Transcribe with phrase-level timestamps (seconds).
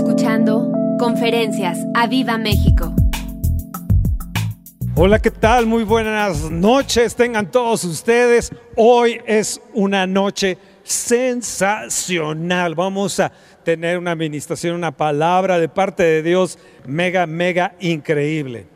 [0.00, 2.94] escuchando Conferencias a Viva México.
[4.94, 5.66] Hola, ¿qué tal?
[5.66, 8.50] Muy buenas noches tengan todos ustedes.
[8.76, 12.74] Hoy es una noche sensacional.
[12.74, 13.30] Vamos a
[13.62, 18.68] tener una administración, una palabra de parte de Dios mega, mega increíble.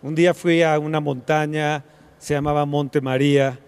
[0.00, 1.84] Un día fui a una montaña,
[2.18, 3.58] se llamaba Monte María,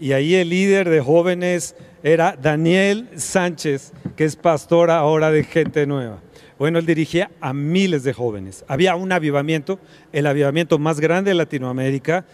[0.00, 5.86] y ahí el líder de jóvenes era Daniel Sánchez, que es pastor ahora de Gente
[5.86, 6.20] Nueva.
[6.64, 8.64] Bueno, él dirigía a miles de jóvenes.
[8.68, 9.78] Había un avivamiento,
[10.12, 12.24] el avivamiento más grande de Latinoamérica,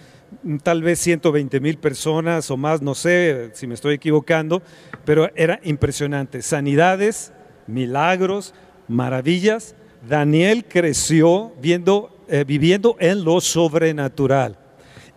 [0.62, 4.62] tal vez 120 mil personas o más, no sé si me estoy equivocando,
[5.04, 6.42] pero era impresionante.
[6.42, 7.32] Sanidades,
[7.66, 8.54] milagros,
[8.86, 9.74] maravillas.
[10.08, 14.56] Daniel creció viendo eh, viviendo en lo sobrenatural.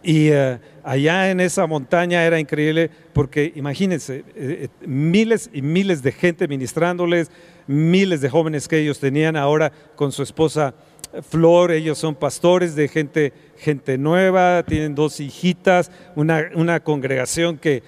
[0.02, 6.12] Y eh, allá en esa montaña era increíble porque imagínense, eh, miles y miles de
[6.12, 7.30] gente ministrándoles,
[7.67, 10.73] miles de jóvenes que ellos tenían ahora con su esposa
[11.22, 17.83] Flor, ellos son pastores de gente, gente nueva, tienen dos hijitas, una, una congregación que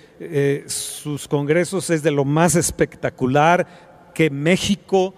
[0.67, 3.65] sus congresos es de lo más espectacular
[4.13, 5.15] que México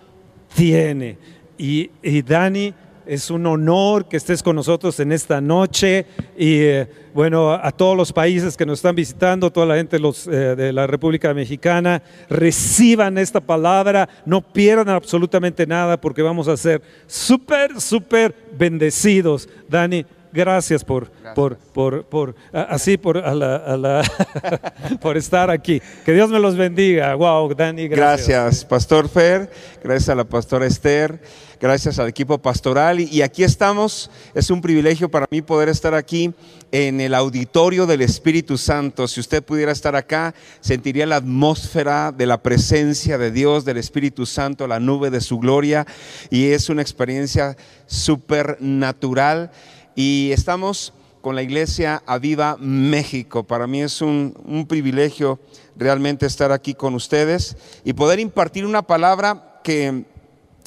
[0.55, 1.17] tiene.
[1.57, 2.73] Y, y Dani
[3.07, 6.05] es un honor que estés con nosotros en esta noche
[6.37, 10.29] y eh, bueno, a todos los países que nos están visitando, toda la gente eh,
[10.55, 16.81] de la República Mexicana, reciban esta palabra, no pierdan absolutamente nada porque vamos a ser
[17.07, 19.49] súper, súper bendecidos.
[19.67, 24.03] Dani, gracias por, por, por, por, así, por, a la,
[25.01, 25.81] por estar aquí.
[26.05, 27.13] Que Dios me los bendiga.
[27.15, 28.27] Wow, Dani, gracias.
[28.27, 29.49] Gracias, Pastor Fer,
[29.83, 31.19] gracias a la pastora Esther
[31.59, 32.99] gracias al equipo pastoral.
[32.99, 36.33] Y aquí estamos, es un privilegio para mí poder estar aquí
[36.71, 39.07] en el auditorio del Espíritu Santo.
[39.07, 44.25] Si usted pudiera estar acá, sentiría la atmósfera de la presencia de Dios, del Espíritu
[44.25, 45.85] Santo, la nube de su gloria.
[46.29, 47.55] Y es una experiencia
[47.85, 49.51] súper natural.
[49.99, 53.41] Y estamos con la iglesia Aviva México.
[53.41, 55.39] Para mí es un, privilegio
[55.75, 60.05] realmente estar aquí con ustedes y poder impartir una palabra que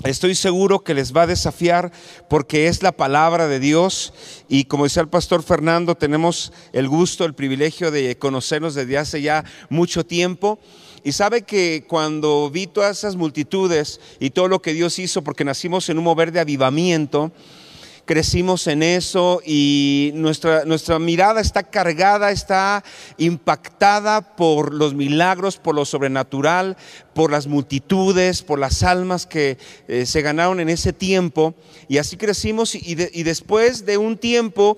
[0.02, 1.92] Estoy seguro que les va a desafiar
[2.30, 4.14] porque es la palabra de Dios
[4.48, 9.20] y como decía el pastor Fernando, tenemos el gusto, el privilegio de conocernos desde hace
[9.20, 10.58] ya mucho tiempo.
[11.04, 15.44] Y sabe que cuando vi todas esas multitudes y todo lo que Dios hizo, porque
[15.44, 17.30] nacimos en un mover de avivamiento,
[18.10, 22.82] crecimos en eso y nuestra, nuestra mirada está cargada, está
[23.18, 26.76] impactada por los milagros, por lo sobrenatural,
[27.14, 31.54] por las multitudes, por las almas que eh, se ganaron en ese tiempo.
[31.86, 34.76] Y así crecimos y, después de un tiempo...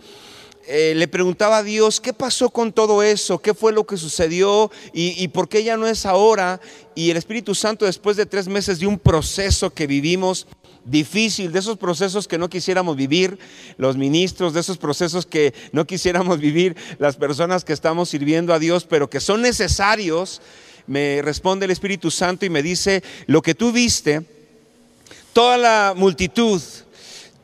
[0.66, 3.38] Eh, le preguntaba a Dios, ¿qué pasó con todo eso?
[3.38, 4.70] ¿Qué fue lo que sucedió?
[4.92, 6.60] ¿Y, ¿Y, por qué ya no es ahora?
[6.94, 10.46] Y el Espíritu Santo, después de tres meses de un proceso que vivimos,
[10.84, 13.38] difícil, de esos procesos que no quisiéramos vivir
[13.76, 18.58] los ministros, de esos procesos que no quisiéramos vivir las personas que estamos sirviendo a
[18.58, 20.40] Dios, pero que son necesarios,
[20.86, 24.22] me responde el Espíritu Santo y me dice, lo que tú viste,
[25.32, 26.60] toda la multitud,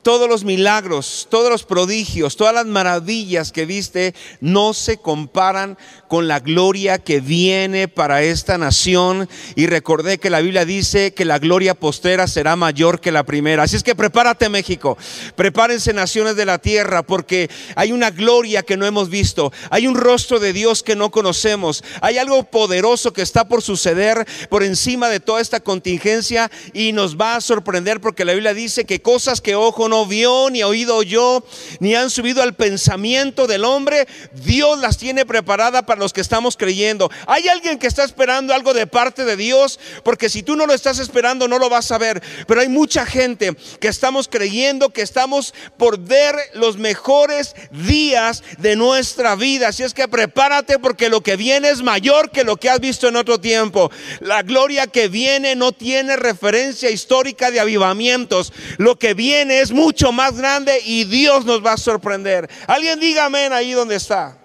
[0.03, 5.77] todos los milagros, todos los prodigios, todas las maravillas que viste no se comparan
[6.09, 9.29] con la gloria que viene para esta nación.
[9.55, 13.65] Y recordé que la Biblia dice que la gloria postera será mayor que la primera.
[13.65, 14.97] Así es que prepárate México,
[15.37, 19.95] prepárense naciones de la tierra, porque hay una gloria que no hemos visto, hay un
[19.95, 25.09] rostro de Dios que no conocemos, hay algo poderoso que está por suceder por encima
[25.09, 29.41] de toda esta contingencia y nos va a sorprender porque la Biblia dice que cosas
[29.41, 31.45] que ojo no vio, ni oído yo,
[31.81, 36.57] ni han subido al pensamiento del hombre, Dios las tiene preparadas para los que estamos
[36.57, 37.11] creyendo.
[37.27, 40.75] Hay alguien que está esperando algo de parte de Dios, porque si tú no lo
[40.75, 42.23] estás esperando no lo vas a ver.
[42.47, 48.77] Pero hay mucha gente que estamos creyendo que estamos por ver los mejores días de
[48.77, 49.69] nuestra vida.
[49.69, 53.09] Así es que prepárate porque lo que viene es mayor que lo que has visto
[53.09, 53.91] en otro tiempo.
[54.21, 58.53] La gloria que viene no tiene referencia histórica de avivamientos.
[58.77, 62.51] Lo que viene es mucho más grande y Dios nos va a sorprender.
[62.67, 64.37] Alguien diga amén ahí donde está.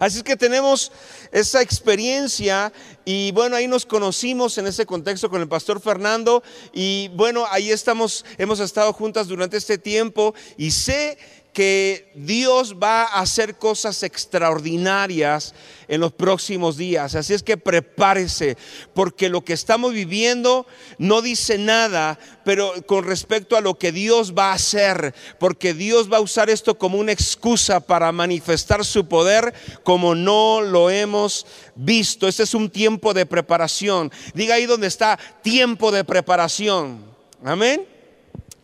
[0.00, 0.90] Así que tenemos
[1.32, 2.72] esa experiencia
[3.04, 6.42] y bueno, ahí nos conocimos en ese contexto con el pastor Fernando
[6.72, 11.18] y bueno, ahí estamos, hemos estado juntas durante este tiempo y sé
[11.52, 15.54] que Dios va a hacer cosas extraordinarias
[15.86, 17.14] en los próximos días.
[17.14, 18.56] Así es que prepárese,
[18.94, 20.66] porque lo que estamos viviendo
[20.96, 26.10] no dice nada, pero con respecto a lo que Dios va a hacer, porque Dios
[26.10, 29.52] va a usar esto como una excusa para manifestar su poder
[29.82, 32.28] como no lo hemos visto.
[32.28, 34.10] Este es un tiempo de preparación.
[34.32, 37.04] Diga ahí donde está tiempo de preparación.
[37.44, 37.91] Amén.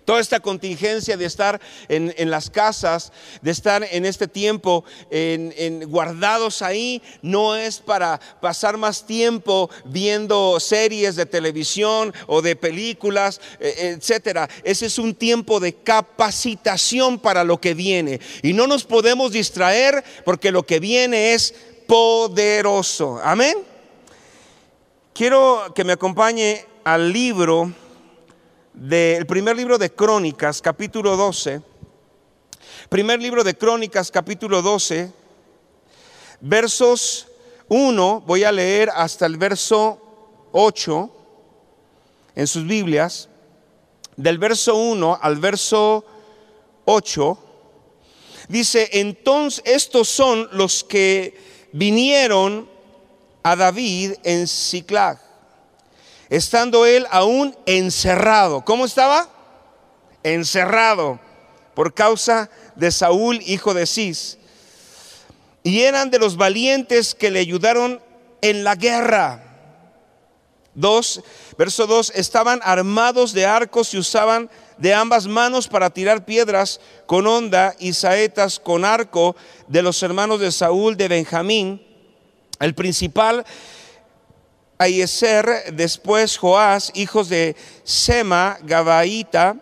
[0.08, 3.12] Toda esta contingencia de estar en, las casas,
[3.43, 10.58] de estar en este tiempo en guardados ahí, no es para pasar más tiempo viendo
[10.60, 14.49] series de televisión o de películas, eh, etcétera.
[14.64, 18.19] Ese es un tiempo de capacitación para lo que viene.
[18.43, 21.54] Y no nos podemos distraer porque lo que viene es
[21.87, 23.20] poderoso.
[23.22, 23.58] Amén.
[25.12, 27.75] Quiero que me acompañe al libro
[28.78, 31.60] del primer libro de Crónicas, capítulo 12.
[32.88, 35.12] Primer libro de Crónicas, capítulo 12,
[36.40, 37.26] versos
[37.66, 40.00] 1, voy a leer hasta el verso
[40.52, 41.10] 8
[42.36, 43.28] en sus Biblias,
[44.16, 46.04] del verso 1 al verso
[46.84, 47.38] 8,
[48.48, 51.36] dice, entonces estos son los que
[51.72, 52.69] vinieron
[53.42, 55.27] a David en Ciclag
[56.28, 58.64] estando él aún encerrado.
[58.64, 59.28] ¿Cómo estaba?
[60.22, 61.20] Encerrado
[61.75, 64.38] por causa de Saúl, hijo de Cis.
[65.62, 68.00] Y eran de los valientes que le ayudaron
[68.40, 69.44] en la guerra.
[70.75, 71.22] Dos,
[71.56, 77.26] verso 2, estaban armados de arcos y usaban de ambas manos para tirar piedras con
[77.26, 79.34] honda y saetas con arco
[79.66, 81.82] de los hermanos de Saúl de Benjamín.
[82.60, 83.44] El principal
[84.78, 89.56] Ayeser, después Joás, hijos de Sema, Gabaita,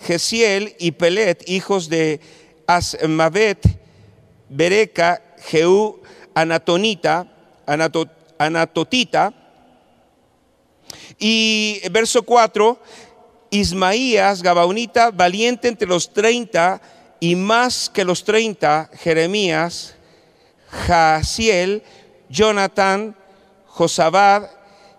[0.00, 2.20] Gesiel y Pelet, hijos de
[2.66, 3.66] Asmavet,
[4.50, 6.02] Bereca, Jehú,
[6.34, 7.26] Anatonita,
[8.38, 9.32] Anatotita.
[11.18, 12.78] Y verso 4,
[13.50, 16.80] Ismaías, Gabaonita, valiente entre los 30
[17.20, 19.94] y más que los 30, Jeremías,
[20.68, 21.82] Jaciel,
[22.28, 23.16] Jonathan,
[23.74, 24.50] Josabad,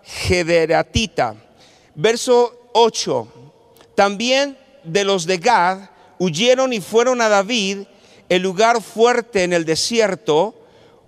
[0.04, 1.34] Gederatita.
[1.94, 3.26] Verso 8.
[3.94, 5.88] También de los de Gad
[6.18, 7.86] huyeron y fueron a David,
[8.28, 10.54] el lugar fuerte en el desierto,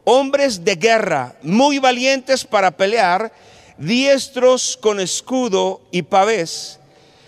[0.04, 3.32] hombres de guerra, muy valientes para pelear,
[3.76, 6.80] diestros con escudo y pavés.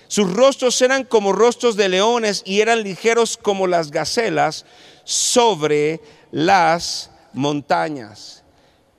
[0.09, 4.65] Sus rostros eran como rostros de leones y eran ligeros como las gacelas
[5.05, 6.01] sobre
[6.31, 8.40] las montañas.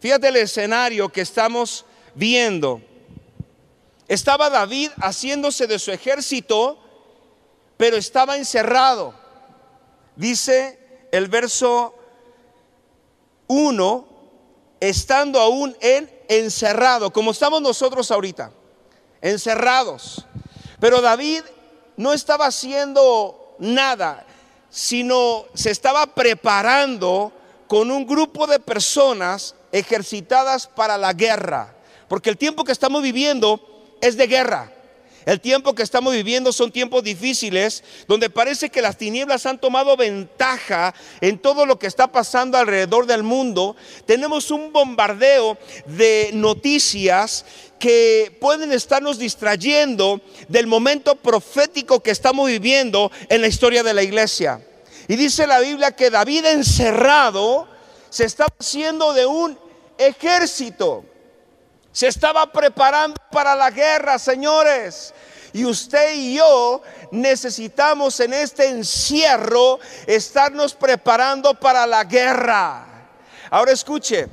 [0.01, 2.81] Fíjate el escenario que estamos viendo.
[4.07, 6.79] Estaba David haciéndose de su ejército,
[7.77, 9.13] pero estaba encerrado.
[10.15, 11.93] Dice el verso
[13.45, 14.07] 1,
[14.79, 18.51] estando aún en encerrado, como estamos nosotros ahorita,
[19.21, 20.25] encerrados.
[20.79, 21.43] Pero David
[21.95, 24.25] no estaba haciendo nada,
[24.71, 27.31] sino se estaba preparando
[27.67, 31.75] con un grupo de personas ejercitadas para la guerra.
[32.07, 33.59] Porque el tiempo que estamos viviendo
[34.01, 34.71] es de guerra.
[35.25, 39.95] El tiempo que estamos viviendo son tiempos difíciles donde parece que las tinieblas han tomado
[39.95, 43.75] ventaja en todo lo que está pasando alrededor del mundo.
[44.07, 47.45] Tenemos un bombardeo de noticias
[47.77, 54.03] que pueden estarnos distrayendo del momento profético que estamos viviendo en la historia de la
[54.03, 54.61] iglesia.
[55.07, 57.67] Y dice la Biblia que David encerrado
[58.11, 59.57] se estaba haciendo de un
[59.97, 61.05] ejército.
[61.93, 65.13] Se estaba preparando para la guerra, señores.
[65.53, 66.81] Y usted y yo
[67.11, 73.09] necesitamos en este encierro estarnos preparando para la guerra.
[73.49, 74.27] Ahora escuche,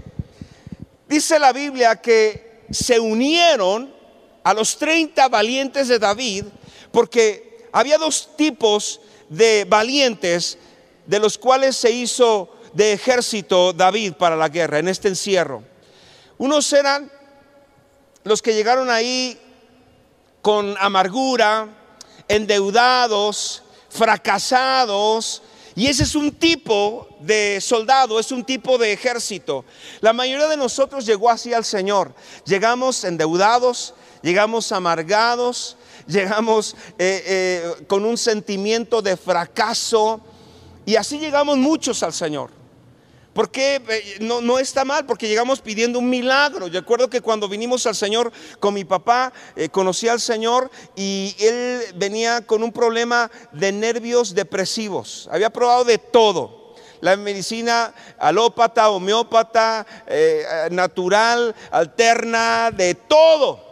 [1.09, 3.95] dice la Biblia que se unieron
[4.43, 6.47] a los 30 valientes de David
[6.91, 10.59] porque había dos tipos de valientes
[11.07, 15.65] de los cuales se hizo de ejército David para la guerra, en este encierro.
[16.39, 17.11] Unos eran
[18.23, 19.37] los que llegaron ahí
[20.43, 21.67] con amargura,
[22.29, 25.43] endeudados, fracasados,
[25.75, 29.65] y ese es un tipo de soldado, es un tipo de ejército.
[30.01, 32.15] La mayoría de nosotros llegó así al Señor.
[32.45, 33.93] Llegamos endeudados,
[34.23, 40.21] llegamos amargados, llegamos eh, eh, con un sentimiento de fracaso.
[40.87, 42.58] Y así llegamos muchos al Señor.
[43.33, 46.67] Porque eh, no, no, está mal, porque llegamos pidiendo un milagro.
[46.67, 51.37] Yo recuerdo que cuando vinimos al Señor con mi papá, eh, conocí al Señor y
[51.39, 55.29] él venía con un problema de nervios depresivos.
[55.31, 56.75] Había probado de todo.
[57.01, 63.68] La medicina alópata, homeópata, eh, natural, alterna, de todo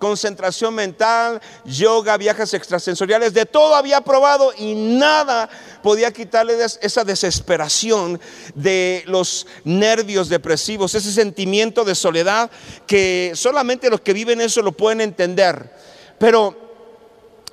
[0.00, 5.48] concentración mental, yoga, viajes extrasensoriales, de todo había probado y nada
[5.80, 8.20] podía quitarle esa desesperación
[8.56, 12.50] de los nervios depresivos, ese sentimiento de soledad
[12.88, 15.72] que solamente los que viven eso lo pueden entender.
[16.18, 16.70] Pero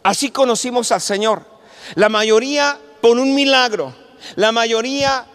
[0.07, 1.43] Así conocimos al Señor.
[1.95, 3.93] La mayoría por un milagro,
[4.37, 5.25] la mayoría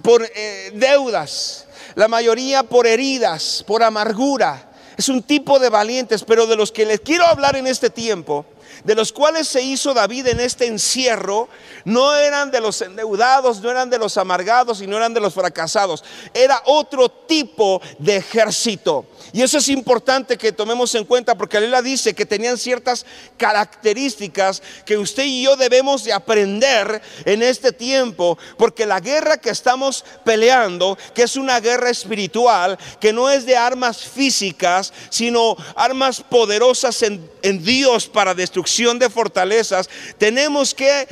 [0.00, 4.67] por eh, deudas, la mayoría por heridas, por amargura.
[4.98, 8.44] Es un tipo de valientes, pero de los que les quiero hablar en este tiempo
[8.84, 11.48] de los cuales se hizo David en este encierro,
[11.84, 15.34] no eran de los endeudados, no eran de los amargados y no eran de los
[15.34, 16.04] fracasados.
[16.34, 19.06] Era otro tipo de ejército.
[19.32, 23.04] Y eso es importante que tomemos en cuenta porque Lela dice que tenían ciertas
[23.36, 29.50] características que usted y yo debemos de aprender en este tiempo, porque la guerra que
[29.50, 36.22] estamos peleando, que es una guerra espiritual, que no es de armas físicas, sino armas
[36.22, 41.06] poderosas en, en Dios para destrucción de fortalezas, tenemos que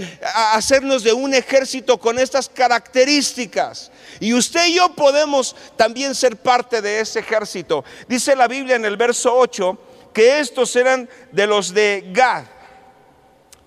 [0.52, 3.90] hacernos de un ejército con estas características.
[4.20, 7.84] Y usted y yo podemos también ser parte de ese ejército.
[8.08, 9.78] Dice la Biblia en el verso 8
[10.12, 12.44] que estos eran de los de Gad,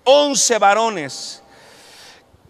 [0.04, 1.42] once varones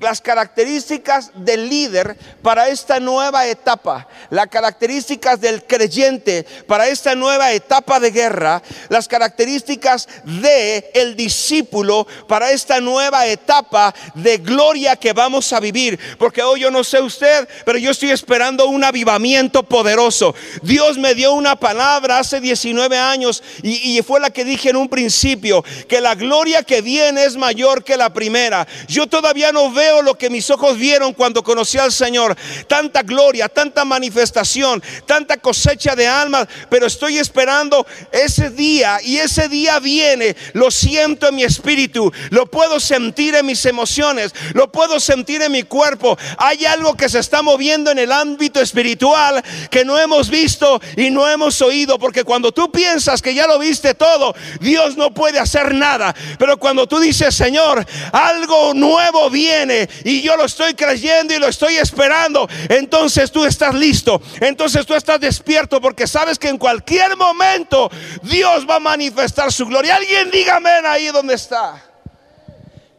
[0.01, 7.53] las características del líder para esta nueva etapa, las características del creyente para esta nueva
[7.53, 15.13] etapa de guerra, las características de el discípulo para esta nueva etapa de gloria que
[15.13, 19.63] vamos a vivir, porque hoy yo no sé usted, pero yo estoy esperando un avivamiento
[19.63, 20.35] poderoso.
[20.63, 24.77] Dios me dio una palabra hace 19 años y, y fue la que dije en
[24.77, 28.67] un principio, que la gloria que viene es mayor que la primera.
[28.89, 32.37] Yo todavía no veo lo que mis ojos vieron cuando conocí al Señor.
[32.67, 36.47] Tanta gloria, tanta manifestación, tanta cosecha de almas.
[36.69, 40.37] Pero estoy esperando ese día y ese día viene.
[40.53, 42.13] Lo siento en mi espíritu.
[42.31, 44.33] Lo puedo sentir en mis emociones.
[44.55, 46.17] Lo puedo sentir en mi cuerpo.
[46.39, 51.11] Hay algo que se está moviendo en el ámbito espiritual que no hemos visto y
[51.11, 51.99] no hemos oído.
[51.99, 56.15] Porque cuando tú piensas que ya lo viste todo, Dios no puede hacer nada.
[56.39, 61.49] Pero cuando tú dices, Señor, algo nuevo viene y yo lo estoy creyendo y lo
[61.49, 67.17] estoy esperando, entonces tú estás listo, entonces tú estás despierto porque sabes que en cualquier
[67.17, 67.91] momento
[68.23, 69.97] Dios va a manifestar su gloria.
[69.97, 71.83] Alguien dígame ahí donde está.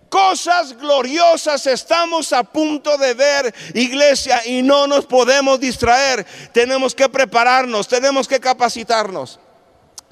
[0.10, 6.26] Cosas gloriosas estamos a punto de ver, iglesia, y no nos podemos distraer.
[6.52, 9.40] Tenemos que prepararnos, tenemos que capacitarnos.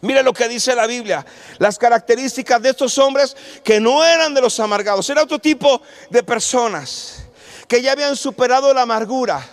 [0.02, 1.26] Mire lo que dice la Biblia.
[1.58, 5.10] Las características de estos hombres que no eran de los amargados.
[5.10, 7.24] Era otro tipo de personas
[7.68, 9.46] que ya habían superado la amargura.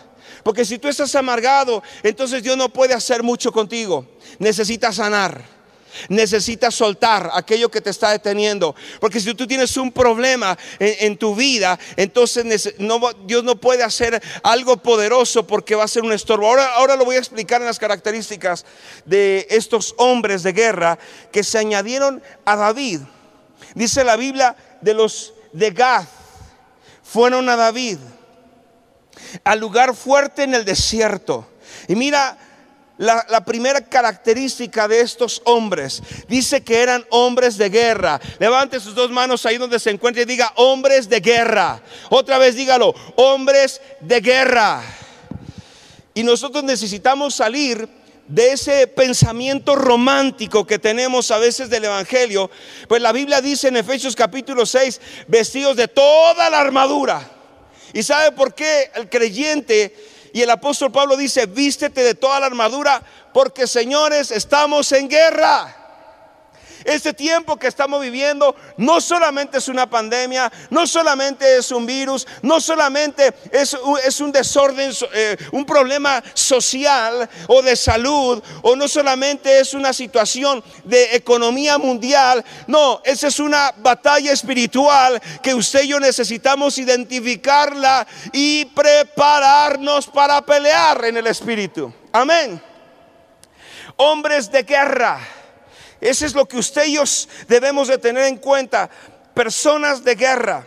[0.43, 4.07] Porque si tú estás amargado, entonces Dios no puede hacer mucho contigo.
[4.39, 5.56] Necesitas sanar.
[6.09, 8.75] Necesitas soltar aquello que te está deteniendo.
[9.01, 12.75] Porque si tú tienes un problema en, tu vida, entonces
[13.27, 16.47] Dios no puede hacer algo poderoso porque va a ser un estorbo.
[16.47, 18.65] Ahora, ahora lo voy a explicar en las características
[19.05, 20.99] de estos hombres de guerra
[21.33, 23.01] que se añadieron a David.
[23.75, 26.05] Dice la Biblia de los de Gad.
[27.03, 27.99] Fueron a David
[29.45, 31.47] al lugar fuerte en el desierto.
[31.89, 32.39] Y mira
[32.99, 36.03] la, primera característica de estos hombres.
[36.29, 38.21] Dice que eran hombres de guerra.
[38.39, 41.83] Levante sus dos manos ahí donde se encuentre y diga hombres de guerra.
[42.11, 44.83] Otra vez dígalo, hombres de guerra.
[46.15, 47.89] Y nosotros necesitamos salir
[48.27, 52.51] de ese pensamiento romántico que tenemos a veces del Evangelio.
[52.89, 57.31] Pues la Biblia dice en Efesios capítulo 6, vestidos de toda la armadura.
[57.93, 59.95] ¿Y sabe por qué el creyente
[60.37, 63.03] y el apóstol Pablo dice, vístete de toda la armadura,
[63.33, 65.86] porque señores, estamos en guerra.
[66.87, 72.25] Este tiempo que estamos viviendo no solamente es una pandemia, no solamente es un virus,
[72.43, 79.59] no solamente es, un desorden, eh, un problema social o de salud, o no solamente
[79.59, 85.89] es una situación de economía mundial, no, esa es una batalla espiritual que usted y
[85.89, 91.93] yo necesitamos identificarla y prepararnos para pelear en el espíritu.
[92.13, 92.63] Amén.
[93.97, 95.36] Hombres de guerra
[96.09, 97.03] eso es lo que usted y yo
[97.49, 98.89] debemos de tener en cuenta.
[99.35, 100.67] Personas de guerra.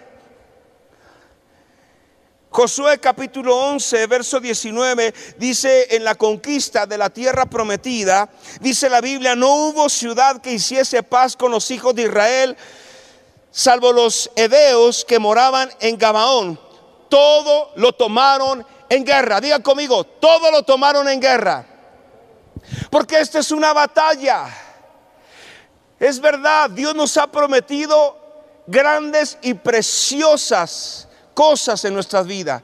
[2.52, 8.28] Josué capítulo 11, verso 19, dice en la conquista de la tierra prometida,
[8.60, 12.58] dice la Biblia, no hubo ciudad que hiciese paz con los hijos de Israel,
[13.52, 16.60] salvo los heveos que moraban en Gabaón.
[17.08, 19.40] Todo lo tomaron en guerra.
[19.40, 21.66] Diga conmigo, todo lo tomaron en guerra.
[22.90, 24.69] Porque esta es una batalla.
[26.00, 28.18] Es verdad, Dios nos ha prometido
[28.66, 32.62] grandes y preciosas cosas en nuestras vidas.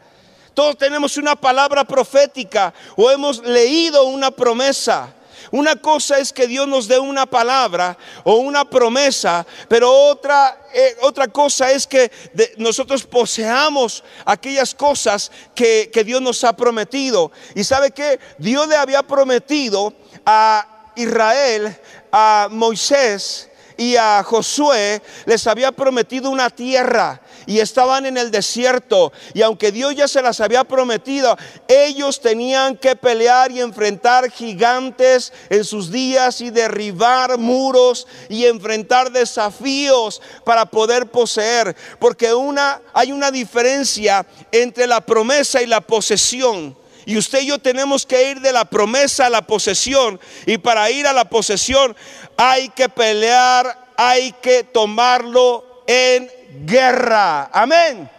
[0.53, 5.13] Todos tenemos una palabra profética o hemos leído una promesa.
[5.51, 10.95] Una cosa es que Dios nos dé una palabra o una promesa, pero otra, eh,
[11.01, 12.11] otra cosa es que
[12.57, 17.31] nosotros poseamos aquellas cosas que, que Dios nos ha prometido.
[17.53, 19.93] Y sabe que Dios le había prometido
[20.25, 21.77] a Israel,
[22.17, 29.11] a Moisés, y a Josué les había prometido una tierra y estaban en el desierto.
[29.33, 35.33] Y aunque Dios ya se las había prometido, ellos tenían que pelear y enfrentar gigantes
[35.49, 41.75] en sus días y derribar muros y enfrentar desafíos para poder poseer.
[41.99, 46.75] Porque una, hay una diferencia entre la promesa y la posesión.
[47.05, 50.19] Y usted y yo tenemos que ir de la promesa a la posesión.
[50.45, 51.95] Y para ir a la posesión
[52.35, 56.29] hay que pelear, hay que tomarlo en
[56.65, 57.49] guerra.
[57.53, 58.09] Amén.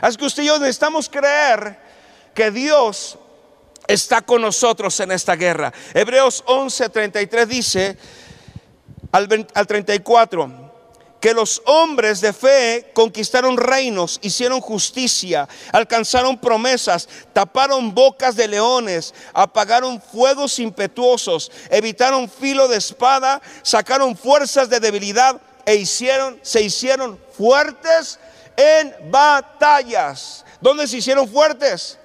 [0.00, 1.78] Así que usted y yo necesitamos creer
[2.34, 3.18] que Dios
[3.88, 5.72] está con nosotros en esta guerra.
[5.92, 7.98] Hebreos 11:33 dice
[9.10, 10.67] al, al 34
[11.20, 19.14] que los hombres de fe conquistaron reinos, hicieron justicia, alcanzaron promesas, taparon bocas de leones,
[19.32, 27.18] apagaron fuegos impetuosos, evitaron filo de espada, sacaron fuerzas de debilidad e hicieron, se hicieron
[27.36, 28.18] fuertes
[28.56, 30.44] en batallas.
[30.60, 31.98] ¿Dónde se hicieron fuertes?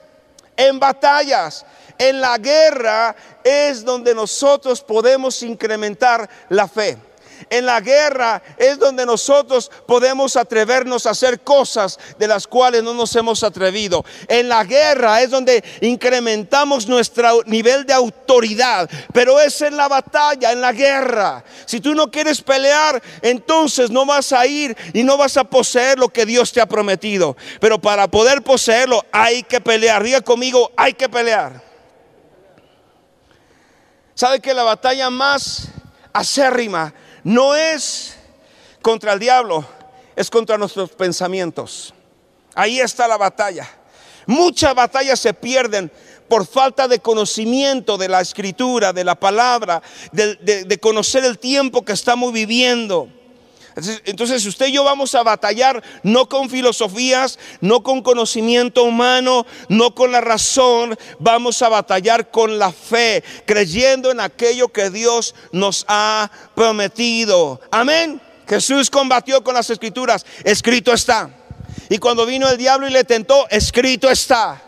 [0.58, 1.66] En batallas.
[1.98, 6.98] En la guerra es donde nosotros podemos incrementar la fe.
[7.54, 12.96] En la guerra es donde nosotros podemos atrevernos a hacer cosas de las cuales no
[12.96, 14.04] nos hemos atrevido.
[14.28, 18.90] En la guerra es donde incrementamos nuestro nivel de autoridad.
[19.14, 21.44] Pero es en la batalla, en la guerra.
[21.68, 26.00] Si tú no quieres pelear, entonces no vas a ir y no vas a poseer
[26.00, 27.38] lo que Dios te ha prometido.
[27.60, 30.02] Pero para poder poseerlo hay que pelear.
[30.02, 31.62] Diga conmigo, hay que pelear.
[34.16, 35.68] ¿Sabe que la batalla más
[36.14, 38.16] acérrima no es
[38.82, 39.66] contra el diablo,
[40.16, 41.94] es contra nuestros pensamientos.
[42.54, 43.70] Ahí está la batalla.
[44.26, 45.92] Muchas batallas se pierden
[46.28, 51.94] por falta de conocimiento de la escritura, de la palabra, de, conocer el tiempo que
[51.94, 53.10] estamos viviendo.
[54.06, 59.96] Entonces, usted y yo vamos a batallar no con filosofías, no con conocimiento humano, no
[59.96, 65.86] con la razón, vamos a batallar con la fe, creyendo en aquello que Dios nos
[65.88, 67.62] ha prometido.
[67.72, 68.22] Amén.
[68.48, 71.30] Jesús combatió con las escrituras, escrito está.
[71.90, 74.62] Y cuando vino el diablo y le tentó, escrito está.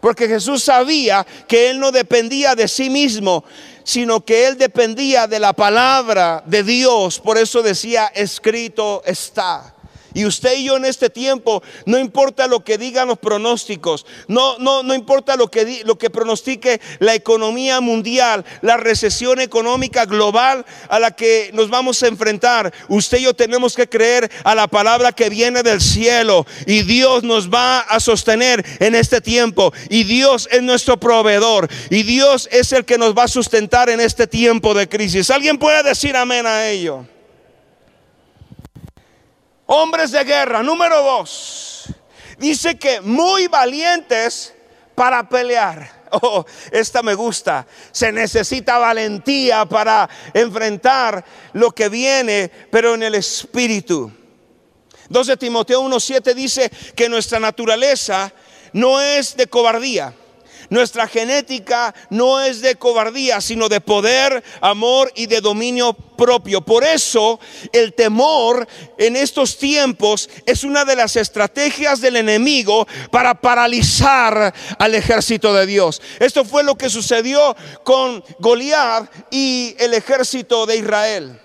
[0.00, 3.42] Porque Jesús sabía que él no dependía de sí mismo,
[3.84, 7.20] sino que él dependía de la palabra de Dios.
[7.20, 9.73] Por eso decía, escrito está.
[10.14, 14.58] Y usted y yo en este tiempo, no importa lo que digan los pronósticos, no,
[14.58, 20.64] no, no importa lo que, lo que pronostique la economía mundial, la recesión económica global
[20.88, 24.68] a la que nos vamos a enfrentar, usted y yo tenemos que creer a la
[24.68, 30.04] palabra que viene del cielo y Dios nos va a sostener en este tiempo y
[30.04, 34.26] Dios es nuestro proveedor y Dios es el que nos va a sustentar en este
[34.26, 35.30] tiempo de crisis.
[35.30, 37.06] ¿Alguien puede decir amén a ello?
[39.66, 41.84] Hombres de guerra, número dos.
[42.38, 44.54] Dice que muy valientes
[44.94, 46.04] para pelear.
[46.22, 47.66] Oh, esta me gusta.
[47.90, 51.24] Se necesita valentía para enfrentar
[51.54, 54.12] lo que viene, pero en el espíritu.
[55.08, 58.32] 12 Timoteo 1.7 dice que nuestra naturaleza
[58.72, 60.14] no es de cobardía
[60.74, 66.60] nuestra genética no es de cobardía, sino de poder, amor y de dominio propio.
[66.60, 67.40] Por eso
[67.72, 68.66] el temor
[68.98, 75.64] en estos tiempos es una de las estrategias del enemigo para paralizar al ejército de
[75.64, 76.02] Dios.
[76.18, 81.40] Esto fue lo que sucedió con Goliat y el ejército de Israel.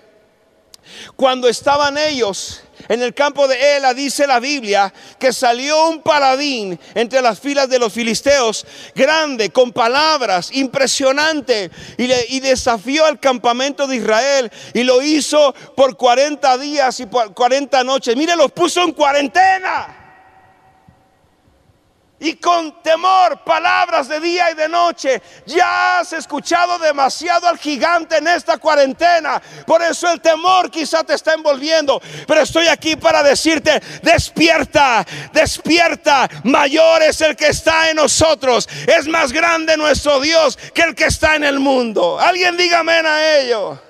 [1.16, 6.78] Cuando estaban ellos en el campo de Ela dice la Biblia que salió un paladín
[6.94, 13.86] entre las filas de los filisteos, grande, con palabras, impresionante, y, y desafió al campamento
[13.86, 18.16] de Israel y lo hizo por 40 días y por 40 noches.
[18.16, 19.99] Mire, los puso en cuarentena
[22.20, 25.20] y con temor palabras de día y de noche.
[25.46, 29.40] Ya has escuchado demasiado al gigante en esta cuarentena.
[29.66, 32.00] Por eso el temor quizá te está envolviendo.
[32.26, 36.28] Pero estoy aquí para decirte, despierta, despierta.
[36.44, 38.68] Mayor es el que está en nosotros.
[38.86, 42.20] Es más grande nuestro Dios que el que está en el mundo.
[42.20, 43.89] Alguien dígame a ello.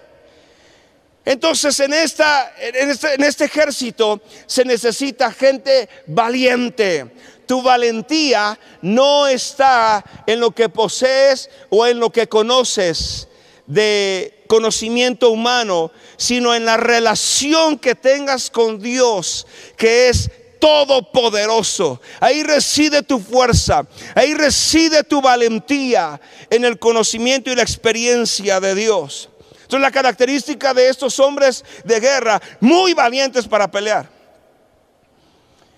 [1.31, 7.07] Entonces en, esta, en, este, este ejército se necesita gente valiente,
[7.47, 13.29] tu valentía no está en lo que posees o en lo que conoces.
[13.69, 22.01] de conocimiento humano, sino en la relación que tengas con Dios, que es todopoderoso.
[22.19, 28.75] Ahí reside tu fuerza, ahí reside tu valentía en el conocimiento y la experiencia de
[28.75, 29.30] Dios.
[29.71, 34.11] Entonces la característica de estos hombres de guerra, muy valientes para pelear.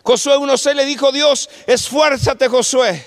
[0.03, 3.05] Josué 1.6 le dijo Dios, esfuérzate Josué.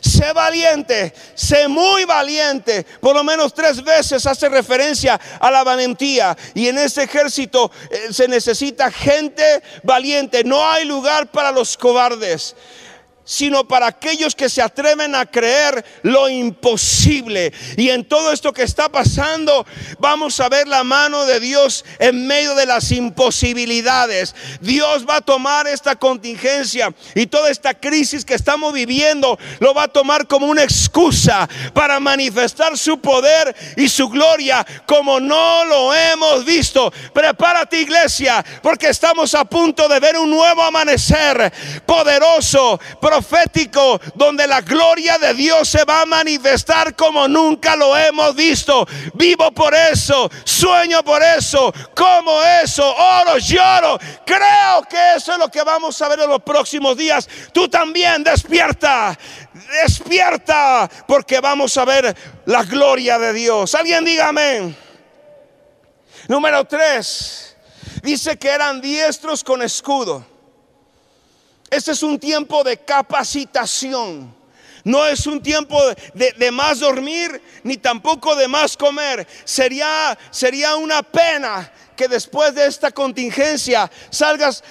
[0.00, 2.84] Sé valiente, sé muy valiente.
[3.00, 6.36] Por lo menos tres veces hace referencia a la valentía.
[6.54, 10.42] Y en ese ejército eh, se necesita gente valiente.
[10.42, 12.56] No hay lugar para los cobardes
[13.26, 17.52] sino para aquellos que se atreven a creer lo imposible.
[17.76, 19.66] Y en todo esto que está pasando,
[19.98, 24.34] vamos a ver la mano de Dios en medio de las imposibilidades.
[24.60, 29.84] Dios va a tomar esta contingencia y toda esta crisis que estamos viviendo, lo va
[29.84, 35.92] a tomar como una excusa para manifestar su poder y su gloria como no lo
[35.92, 36.92] hemos visto.
[37.12, 41.52] Prepárate iglesia, porque estamos a punto de ver un nuevo amanecer
[41.84, 42.78] poderoso,
[43.16, 48.86] profético donde la gloria de Dios se va a manifestar como nunca lo hemos visto.
[49.14, 53.98] Vivo por eso, sueño por eso, como eso, oro, lloro.
[54.26, 57.26] Creo que eso es lo que vamos a ver en los próximos días.
[57.52, 59.18] Tú también despierta,
[59.82, 63.74] despierta, porque vamos a ver la gloria de Dios.
[63.74, 64.76] Alguien diga amén.
[66.28, 67.56] Número tres,
[68.02, 70.35] dice que eran diestros con escudo.
[71.70, 74.34] Este es un tiempo de capacitación.
[74.86, 75.82] No es un tiempo
[76.14, 79.26] de, más dormir ni tampoco de más comer.
[79.44, 84.62] Sería, sería una pena que después de esta contingencia salgas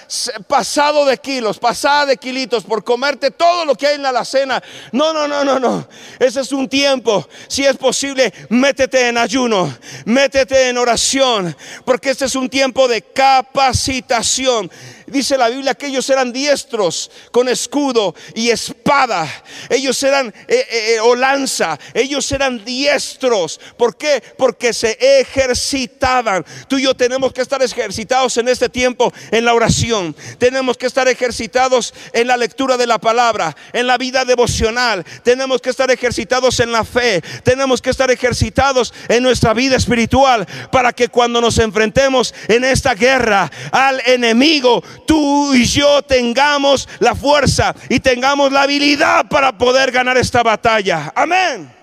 [0.47, 4.63] pasado de kilos, pasada de kilitos por comerte todo lo que hay en la alacena.
[4.93, 5.85] No, no, no, no, no.
[6.17, 7.27] Ese es un tiempo.
[7.49, 13.01] Si es posible, métete en ayuno, métete en oración, porque este es un tiempo de
[13.01, 14.71] capacitación.
[15.07, 19.31] Dice la Biblia que ellos eran diestros con escudo y espada.
[19.69, 21.77] Ellos eran eh, eh, eh, o lanza.
[21.93, 23.59] Ellos eran diestros.
[23.77, 24.23] ¿Por qué?
[24.37, 26.43] Porque se ejercitaban.
[26.67, 30.15] Tú y yo tenemos que estar ejercitados en este tiempo en la oración.
[30.39, 35.05] Tenemos que estar ejercitados en la lectura de la palabra, en la vida devocional.
[35.23, 37.21] Tenemos que estar ejercitados en la fe.
[37.43, 42.95] Tenemos que estar ejercitados en nuestra vida espiritual para que cuando nos enfrentemos en esta
[42.95, 49.91] guerra al enemigo, tú y yo tengamos la fuerza y tengamos la habilidad para poder
[49.91, 51.11] ganar esta batalla.
[51.15, 51.73] Amén.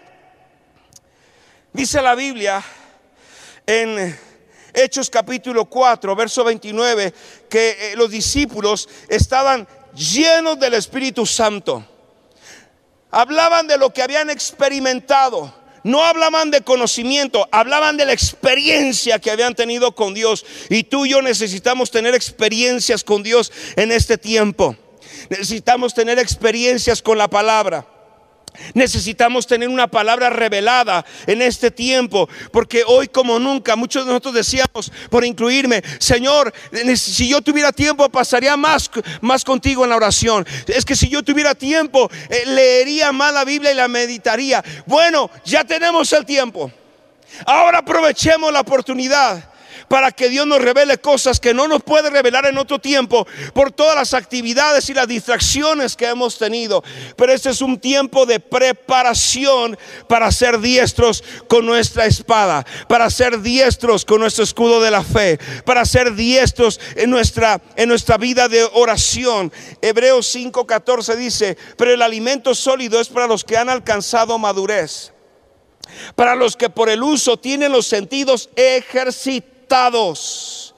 [1.73, 2.63] Dice la Biblia
[3.67, 4.19] en
[4.75, 7.15] Hechos capítulo 4, verso 29,
[7.49, 11.87] que eh, los discípulos estaban llenos del Espíritu Santo.
[13.11, 19.31] Hablaban de lo que habían experimentado no hablaban de conocimiento, hablaban de la experiencia que
[19.31, 20.45] habían tenido con Dios.
[20.69, 24.77] Y tú y yo necesitamos tener experiencias con Dios en este tiempo.
[25.29, 27.87] Necesitamos tener experiencias con la palabra.
[28.75, 34.35] Necesitamos tener una palabra revelada en este tiempo, porque hoy como nunca muchos de nosotros
[34.35, 36.53] decíamos, por incluirme, Señor,
[36.97, 40.47] si yo tuviera tiempo pasaría más, más contigo en la oración.
[40.67, 44.63] Es que si yo tuviera tiempo, eh, leería más la Biblia y la meditaría.
[44.87, 46.71] Bueno, ya tenemos el tiempo.
[47.47, 49.52] Ahora aprovechemos la oportunidad
[49.93, 53.73] para que Dios nos revele cosas que no nos puede revelar en otro tiempo por
[53.73, 56.83] todas las actividades y las distracciones que hemos tenido.
[57.15, 59.77] Pero este es un tiempo de preparación
[60.09, 65.39] para ser diestros con nuestra espada, para ser diestros con nuestro escudo de la fe,
[65.67, 69.53] para ser diestros en nuestra, en nuestra vida de oración.
[69.83, 75.13] Hebreos 5:14 dice, pero el alimento sólido es para los que han alcanzado madurez
[76.15, 80.72] para los que por el uso tienen los sentidos ejercitados estados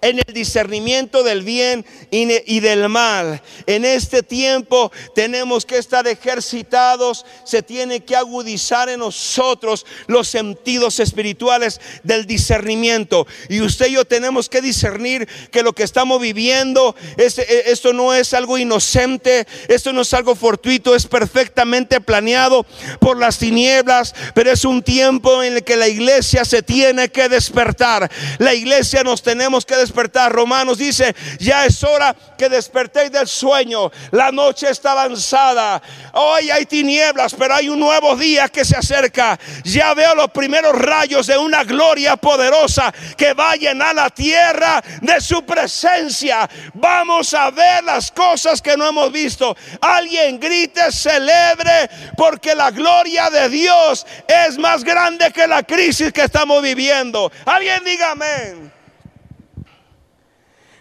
[0.00, 3.42] en el discernimiento del bien y del mal.
[3.66, 11.00] En este tiempo tenemos que estar ejercitados, se tiene que agudizar en nosotros los sentidos
[11.00, 13.26] espirituales del discernimiento.
[13.48, 17.92] Y usted y yo tenemos que discernir que lo que estamos viviendo, es, e, esto
[17.92, 22.66] no es algo inocente, esto no es algo fortuito, es perfectamente planeado
[23.00, 27.28] por las tinieblas, pero es un tiempo en el que la iglesia se tiene que
[27.28, 28.10] despertar.
[28.38, 30.32] La iglesia nos tenemos que despertar.
[30.32, 33.90] Romanos dice, ya es hora que despertéis del sueño.
[34.10, 35.82] La noche está avanzada.
[36.12, 39.38] Hoy hay tinieblas, pero hay un nuevo día que se acerca.
[39.64, 43.56] Ya veo los primeros rayos de una gloria poderosa que va a
[43.94, 46.48] la tierra de su presencia.
[46.74, 49.56] Vamos a ver las cosas que no hemos visto.
[49.80, 56.22] Alguien grite, celebre, porque la gloria de Dios es más grande que la crisis que
[56.22, 57.30] estamos viviendo.
[57.44, 58.79] Alguien diga amén.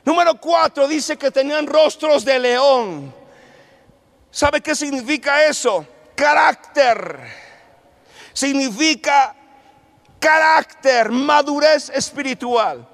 [0.10, 3.14] Número cuatro dice que tenían rostros de león.
[4.32, 5.86] ¿Sabe qué significa eso?
[6.16, 7.20] Carácter.
[8.34, 9.36] Significa
[10.20, 12.89] carácter, madurez espiritual.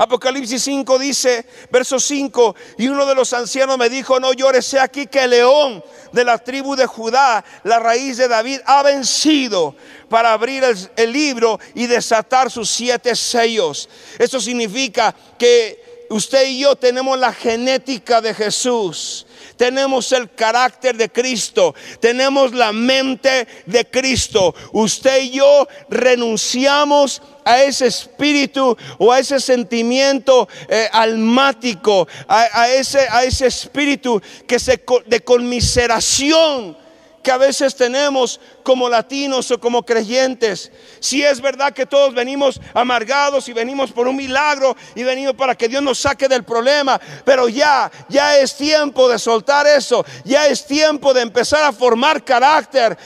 [0.00, 4.80] Apocalipsis 5 dice, verso 5, y uno de los ancianos me dijo, no llores, sé
[4.80, 9.76] aquí que el león de la tribu de Judá, la raíz de David, ha vencido
[10.08, 13.90] para abrir el, el libro y desatar sus siete sellos.
[14.18, 19.26] Eso significa que usted y yo tenemos la genética de Jesús
[19.60, 24.54] tenemos el carácter de Cristo, tenemos la mente de Cristo.
[24.72, 33.00] Usted y yo renunciamos a ese espíritu o a ese sentimiento eh, almático, a, ese,
[33.10, 36.74] a ese espíritu que se, de conmiseración
[37.22, 40.70] que a veces tenemos como latinos o como creyentes.
[41.00, 45.54] Si es verdad que todos venimos amargados y venimos por un milagro y venimos para
[45.54, 50.46] que Dios nos saque del problema, pero ya, ya es tiempo de soltar eso, ya
[50.46, 52.96] es tiempo de empezar a formar carácter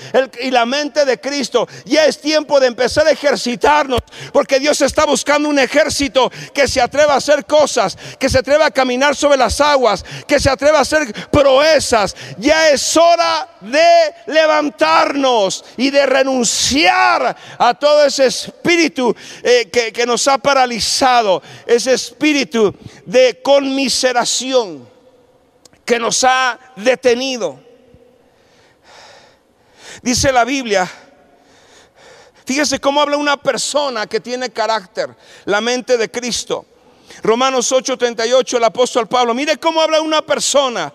[0.41, 4.01] y la mente de Cristo, ya es tiempo de empezar a ejercitarnos,
[4.33, 8.67] porque Dios está buscando un ejército que se atreva a hacer cosas, que se atreva
[8.67, 12.15] a caminar sobre las aguas, que se atreva a hacer proezas.
[12.39, 20.07] Ya es hora de levantarnos y de renunciar a todo ese espíritu eh, que, que
[20.07, 22.75] nos ha paralizado, ese espíritu
[23.07, 24.89] de conmiseración
[25.85, 27.61] que nos ha detenido.
[30.03, 30.91] Dice la Biblia,
[32.45, 35.15] fíjese cómo habla una persona que tiene carácter,
[35.45, 36.67] la mente de Cristo.
[37.23, 40.93] Romanos 8:38, el apóstol Pablo, mire cómo habla una persona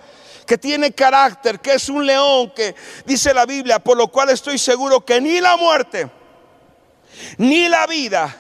[0.50, 2.74] que tiene carácter, que es un león, que
[3.06, 6.10] dice la Biblia, por lo cual estoy seguro que ni la muerte,
[7.38, 8.36] ni la vida,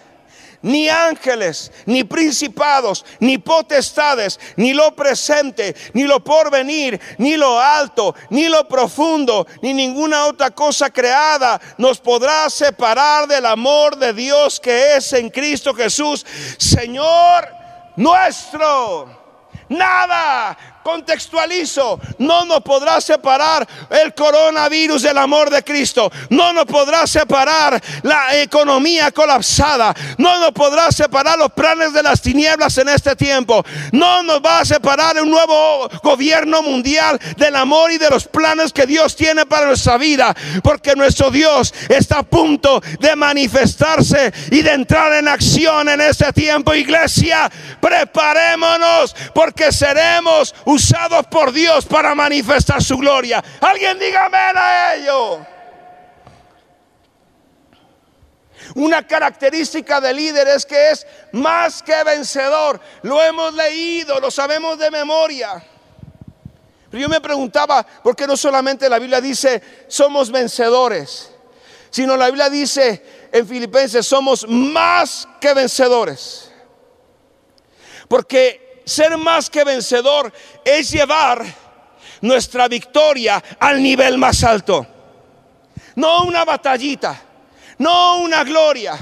[0.63, 8.15] ni ángeles, ni principados, ni potestades, ni lo presente, ni lo porvenir, ni lo alto,
[8.31, 14.59] ni lo profundo, ni ninguna otra cosa creada nos podrá separar del amor de Dios
[14.59, 16.25] que es en Cristo Jesús,
[16.57, 17.47] Señor
[17.97, 19.19] nuestro.
[19.69, 27.05] Nada contextualizo, no nos podrá separar el coronavirus del amor de Cristo, no nos podrá
[27.07, 33.15] separar la economía colapsada, no nos podrá separar los planes de las tinieblas en este
[33.15, 38.25] tiempo, no nos va a separar un nuevo gobierno mundial del amor y de los
[38.25, 44.33] planes que Dios tiene para nuestra vida, porque nuestro Dios está a punto de manifestarse
[44.51, 51.85] y de entrar en acción en este tiempo, iglesia, preparémonos porque seremos usados por Dios
[51.85, 53.43] para manifestar su gloria.
[53.59, 55.45] Alguien diga amén a ello.
[58.75, 62.79] Una característica del líder es que es más que vencedor.
[63.01, 65.63] Lo hemos leído, lo sabemos de memoria.
[66.91, 71.31] Pero yo me preguntaba, ¿por qué no solamente la Biblia dice somos vencedores?
[71.89, 76.51] Sino la Biblia dice en Filipenses somos más que vencedores.
[78.07, 80.33] Porque ser más que vencedor
[80.65, 81.45] es llevar
[82.21, 84.85] nuestra victoria al nivel más alto.
[85.95, 87.21] No una batallita,
[87.77, 88.97] no una gloria,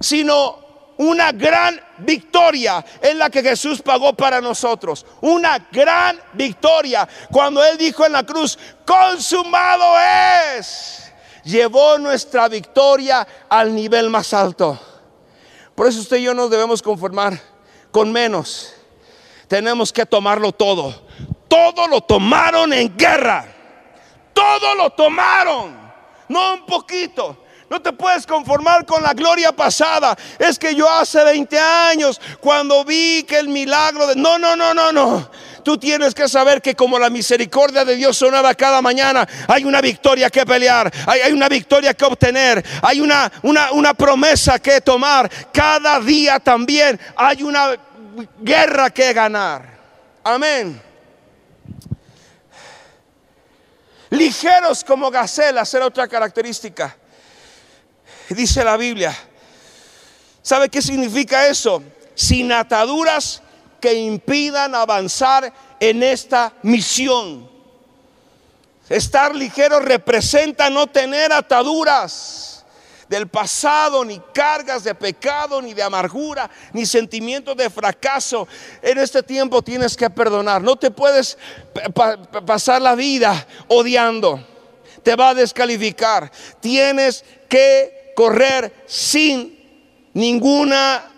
[0.00, 0.58] sino
[0.98, 5.06] una gran victoria en la que Jesús pagó para nosotros.
[5.20, 7.08] Una gran victoria.
[7.30, 9.94] Cuando Él dijo en la cruz, consumado
[10.58, 11.12] es,
[11.44, 14.78] llevó nuestra victoria al nivel más alto.
[15.74, 17.40] Por eso usted y yo nos debemos conformar
[17.90, 18.74] con menos
[19.50, 20.94] tenemos que tomarlo todo.
[21.48, 23.44] Todo lo tomaron en guerra.
[24.32, 25.76] Todo lo tomaron.
[26.28, 27.36] No un poquito.
[27.68, 30.16] No te puedes conformar con la gloria pasada.
[30.38, 34.14] Es que yo hace 20 años, cuando vi que el milagro de...
[34.14, 35.28] No, no, no, no, no.
[35.64, 39.80] Tú tienes que saber que como la misericordia de Dios sonaba cada mañana, hay una
[39.80, 45.28] victoria que pelear, hay, una victoria que obtener, hay una, una, una promesa que tomar.
[45.52, 47.76] Cada día también hay una
[48.40, 49.78] guerra que ganar.
[50.24, 50.80] Amén.
[54.10, 56.96] Ligeros como gacelas era otra característica.
[58.28, 59.16] Dice la Biblia
[60.42, 61.82] ¿Sabe qué significa eso?
[62.14, 63.42] Sin ataduras
[63.80, 67.48] que impidan avanzar en esta misión.
[68.88, 72.49] Estar ligero representa no tener ataduras
[73.10, 78.46] del pasado, ni cargas de pecado, ni de amargura, ni sentimientos de fracaso.
[78.80, 80.62] En este tiempo tienes que perdonar.
[80.62, 81.36] No te puedes
[82.46, 84.46] pasar la vida odiando.
[85.02, 86.30] Te va a descalificar.
[86.60, 89.58] Tienes que correr sin
[90.12, 91.10] ninguna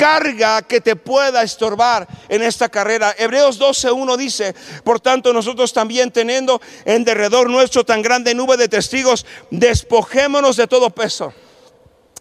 [0.00, 3.14] carga que te pueda estorbar en esta carrera.
[3.18, 8.66] Hebreos 12.1 dice, por tanto nosotros también teniendo en derredor nuestro tan grande nube de
[8.66, 11.34] testigos, despojémonos de todo peso.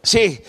[0.04, 0.44] Sí.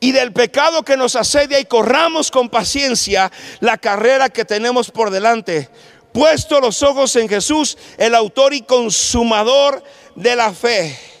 [0.00, 5.10] Y del pecado que nos asedia y corramos con paciencia la carrera que tenemos por
[5.10, 5.68] delante.
[6.14, 11.15] Puesto los ojos en Jesús, el autor y consumador de la fe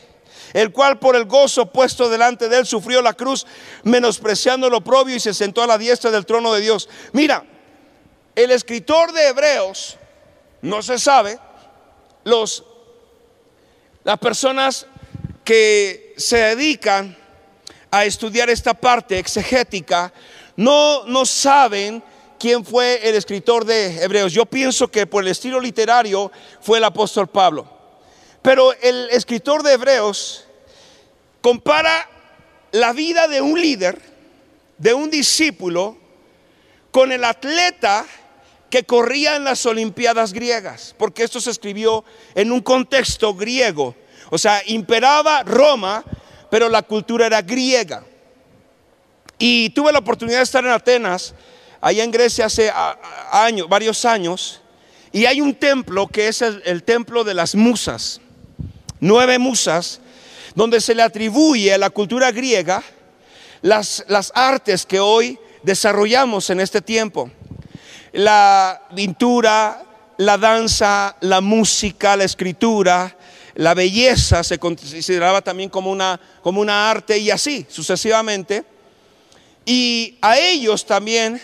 [0.56, 3.46] el cual por el gozo puesto delante de él sufrió la cruz,
[3.82, 6.88] menospreciando lo propio y se sentó a la diestra del trono de Dios.
[7.12, 7.44] Mira,
[8.34, 9.98] el escritor de Hebreos,
[10.62, 11.38] no se sabe,
[12.24, 12.64] los,
[14.02, 14.86] las personas
[15.44, 17.14] que se dedican
[17.90, 20.10] a estudiar esta parte exegética,
[20.56, 22.02] no, no saben
[22.38, 24.32] quién fue el escritor de Hebreos.
[24.32, 27.76] Yo pienso que por el estilo literario fue el apóstol Pablo.
[28.40, 30.45] Pero el escritor de Hebreos
[31.46, 32.08] compara
[32.72, 34.00] la vida de un líder,
[34.78, 35.96] de un discípulo,
[36.90, 38.04] con el atleta
[38.68, 42.04] que corría en las Olimpiadas griegas, porque esto se escribió
[42.34, 43.94] en un contexto griego.
[44.30, 46.02] O sea, imperaba Roma,
[46.50, 48.02] pero la cultura era griega.
[49.38, 51.32] Y tuve la oportunidad de estar en Atenas,
[51.80, 52.72] allá en Grecia hace
[53.30, 54.62] años, varios años,
[55.12, 58.20] y hay un templo que es el, el templo de las musas,
[58.98, 60.00] nueve musas
[60.56, 62.82] donde se le atribuye a la cultura griega
[63.60, 67.30] las, las artes que hoy desarrollamos en este tiempo.
[68.12, 69.84] La pintura,
[70.16, 73.16] la danza, la música, la escritura,
[73.54, 78.64] la belleza se consideraba también como una, como una arte y así sucesivamente.
[79.66, 81.38] Y a ellos también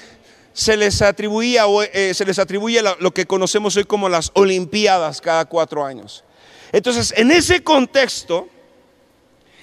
[0.54, 5.44] se les atribuía eh, se les atribuye lo que conocemos hoy como las Olimpiadas cada
[5.44, 6.24] cuatro años.
[6.72, 8.48] Entonces, en ese contexto,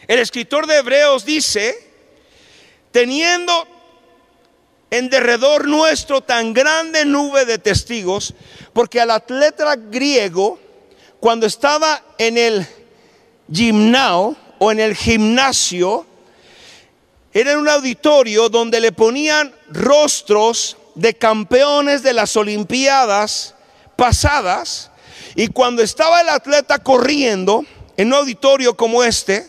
[0.10, 1.78] el escritor de Hebreos dice,
[2.92, 3.68] teniendo
[4.90, 8.34] en derredor nuestro tan grande nube de testigos,
[8.74, 10.60] porque al atleta griego,
[11.20, 12.66] cuando estaba en el
[13.54, 16.08] gimnao o en el gimnasio,
[17.32, 23.54] era un auditorio donde le ponían rostros de campeones de las Olimpiadas
[23.96, 24.90] pasadas,
[25.36, 27.64] y cuando estaba el atleta corriendo
[27.96, 29.48] en un auditorio como este,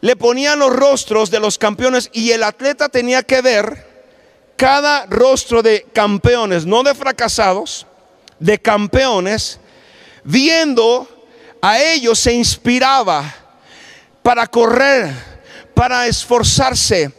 [0.00, 3.88] le ponían los rostros de los campeones y el atleta tenía que ver
[4.56, 7.86] cada rostro de campeones, no de fracasados,
[8.38, 9.58] de campeones,
[10.24, 11.08] viendo
[11.62, 13.34] a ellos se inspiraba
[14.22, 15.12] para correr,
[15.74, 17.10] para esforzarse,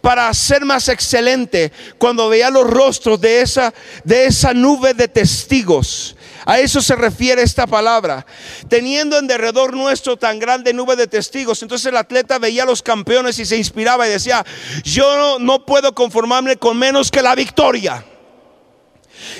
[0.00, 6.15] para ser más excelente cuando veía los rostros de esa de esa nube de testigos
[6.46, 8.24] a eso se refiere esta palabra.
[8.68, 12.82] Teniendo en derredor nuestro tan grande nube de testigos, entonces el atleta veía a los
[12.82, 14.46] campeones y se inspiraba y decía,
[14.84, 18.04] yo no, no puedo conformarme con menos que la victoria.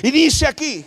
[0.03, 0.85] Y dice aquí,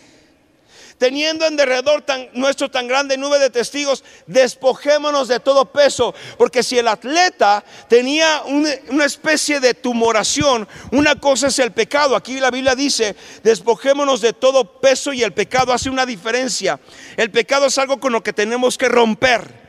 [1.00, 6.62] teniendo en derredor tan, nuestro tan grande nube de testigos, despojémonos de todo peso, porque
[6.62, 12.50] si el atleta tenía una especie de tumoración, una cosa es el pecado, aquí la
[12.50, 16.78] Biblia dice, despojémonos de todo peso y el pecado hace una diferencia.
[17.16, 19.59] El pecado es algo con lo que tenemos que romper.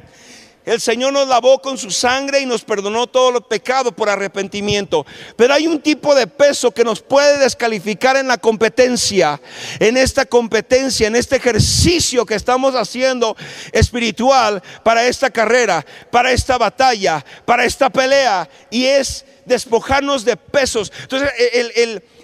[0.63, 5.05] El Señor nos lavó con su sangre y nos perdonó todo los pecado por arrepentimiento.
[5.35, 9.41] Pero hay un tipo de peso que nos puede descalificar en la competencia,
[9.79, 13.35] en esta competencia, en este ejercicio que estamos haciendo
[13.71, 18.47] espiritual para esta carrera, para esta batalla, para esta pelea.
[18.69, 20.91] Y es despojarnos de pesos.
[21.01, 21.31] Entonces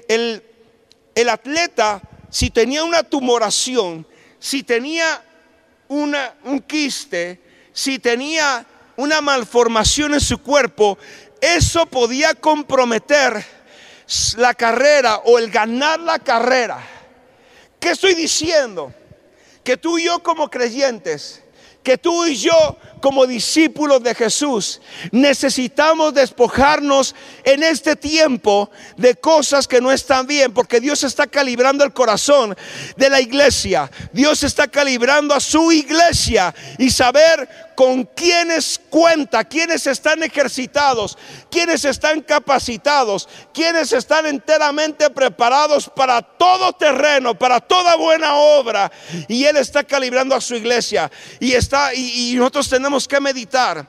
[0.07, 4.05] el, atleta, si tenía una tumoración,
[4.37, 5.23] si tenía
[5.87, 7.46] una, un quiste,
[7.77, 10.97] si tenía una malformación en su cuerpo,
[11.39, 13.45] eso podía comprometer
[14.37, 16.79] la carrera o el ganar la carrera.
[17.79, 18.91] ¿Qué estoy diciendo?
[19.63, 21.43] Que tú y yo como creyentes,
[21.83, 27.13] que tú y yo como discípulos de Jesús necesitamos despojarnos
[27.43, 32.57] en este tiempo de cosas que no están bien, porque Dios está calibrando el corazón
[32.95, 33.91] de la iglesia.
[34.11, 41.15] Dios está calibrando a su iglesia y saber con quienes cuenta, quienes están ejercitados,
[41.51, 48.91] quienes están capacitados, quienes están enteramente preparados para todo terreno, para toda buena obra.
[49.27, 51.11] Y Él está calibrando a su iglesia.
[51.39, 53.87] Y está, y, y nosotros tenemos que meditar.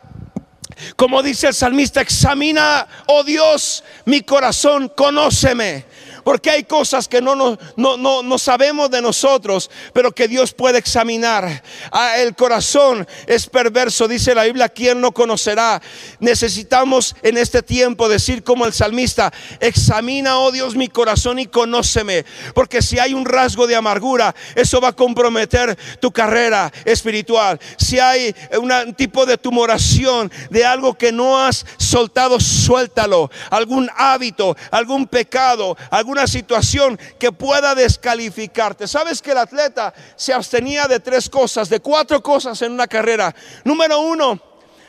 [0.94, 5.86] Como dice el salmista, examina, oh Dios, mi corazón, conóceme.
[6.28, 7.56] Porque hay cosas que no, no,
[7.96, 11.62] no, no sabemos de nosotros, pero que Dios puede examinar.
[11.90, 15.80] Ah, el corazón es perverso, dice la Biblia, ¿quién no conocerá?
[16.20, 22.26] Necesitamos en este tiempo decir como el salmista, examina, oh Dios, mi corazón y conóceme.
[22.52, 27.58] Porque si hay un rasgo de amargura, eso va a comprometer tu carrera espiritual.
[27.78, 33.30] Si hay un tipo de tumoración, de algo que no has soltado, suéltalo.
[33.48, 38.88] Algún hábito, algún pecado, alguna situación que pueda descalificarte.
[38.88, 43.34] Sabes que el atleta se abstenía de tres cosas, de cuatro cosas en una carrera.
[43.64, 44.40] Número uno,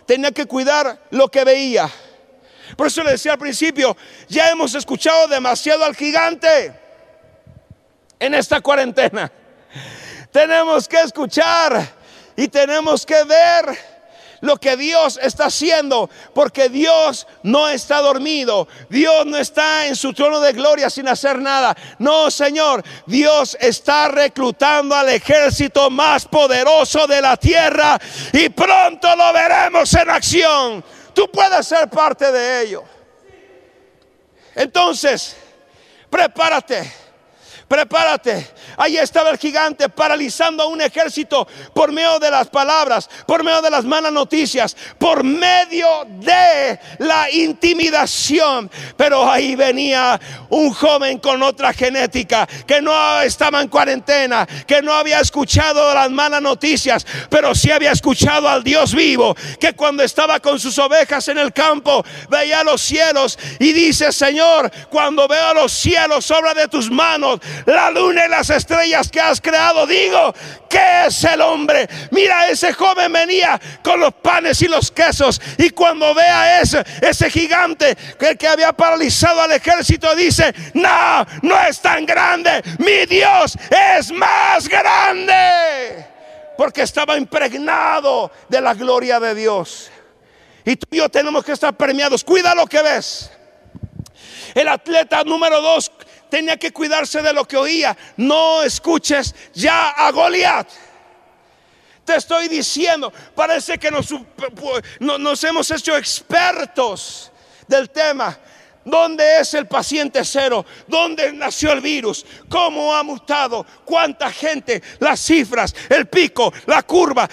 [0.06, 1.90] tenía que cuidar lo que veía.
[2.76, 3.96] Por eso le decía al principio,
[4.28, 6.74] ya hemos escuchado demasiado al gigante
[8.20, 9.32] en esta cuarentena.
[10.32, 11.88] Tenemos que escuchar
[12.36, 13.99] y tenemos que ver
[14.42, 20.14] lo que Dios está haciendo, porque Dios no está dormido, Dios no está en su
[20.14, 21.76] trono de gloria sin hacer nada.
[22.00, 28.00] No, Señor, Dios está reclutando al ejército más poderoso de la tierra
[28.34, 30.84] y pronto lo veremos en acción.
[31.14, 32.84] Tú puedes ser parte de ello.
[34.56, 35.36] Entonces,
[36.10, 37.10] prepárate
[37.70, 38.50] prepárate.
[38.80, 43.62] Ahí estaba el gigante paralizando a un ejército por medio de las palabras, por medio
[43.62, 48.72] de las malas noticias, por medio de la intimidación.
[48.96, 50.18] Pero ahí venía
[50.48, 56.10] un joven con otra genética que no estaba en cuarentena, que no había escuchado las
[56.10, 61.28] malas noticias, pero sí había escuchado al Dios vivo, que cuando estaba con sus ovejas
[61.28, 66.70] en el campo veía los cielos y dice, Señor, cuando veo los cielos, obra de
[66.70, 68.69] tus manos, la luna y las estrellas
[69.12, 69.86] que has creado.
[69.88, 70.34] Digo,
[70.70, 71.88] ¿qué es el hombre?
[72.12, 75.42] Mira, ese joven venía con los panes y los quesos.
[75.58, 81.60] Y cuando vea ese, ese gigante que, que había paralizado al ejército, dice, no, no
[81.62, 82.62] es tan grande.
[82.78, 83.58] Mi Dios
[83.98, 86.06] es más grande.
[86.58, 89.90] Porque estaba impregnado de la gloria de Dios.
[90.66, 92.24] Y tú y yo tenemos que estar premiados.
[92.24, 93.32] Cuida lo que ves.
[94.54, 95.92] El atleta número dos
[96.30, 97.98] tenía que cuidarse de lo que oía.
[98.18, 100.70] No escuches ya a Goliat.
[102.10, 107.32] Te estoy diciendo, parece que nos, hemos hecho expertos
[107.68, 108.36] del tema.
[108.84, 110.66] ¿Dónde es el paciente cero?
[110.88, 112.26] ¿Dónde nació el virus?
[112.50, 113.64] ¿Cómo ha mutado?
[113.86, 114.82] ¿Cuánta gente?
[114.98, 117.30] Las cifras, el pico, la curva.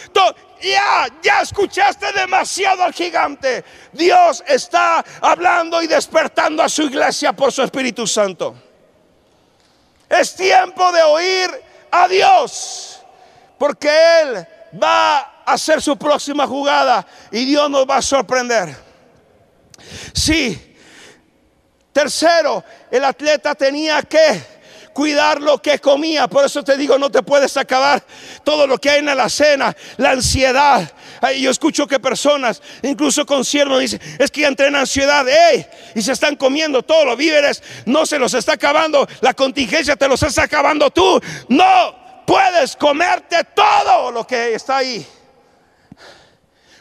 [0.60, 3.64] Ya, ya escuchaste demasiado al gigante.
[3.92, 8.65] Dios está hablando y despertando a su iglesia por su Espíritu Santo.
[10.08, 11.50] Es tiempo de oír
[11.90, 13.00] a Dios,
[13.58, 13.88] porque
[14.20, 14.46] Él
[14.82, 18.76] va a hacer su próxima jugada y Dios nos va a sorprender.
[20.12, 20.74] Sí.
[21.92, 24.55] Tercero, el atleta tenía que
[24.96, 26.26] cuidar lo que comía.
[26.26, 28.02] Por eso te digo, no te puedes acabar
[28.42, 30.90] todo lo que hay en la cena, la ansiedad,
[31.38, 35.26] yo escucho que personas, incluso con siervos, dicen, es que ya en ansiedad,
[35.94, 40.08] y se están comiendo todos los víveres, no se los está acabando, la contingencia te
[40.08, 41.20] los está acabando tú.
[41.50, 45.06] No puedes comerte todo lo que está ahí.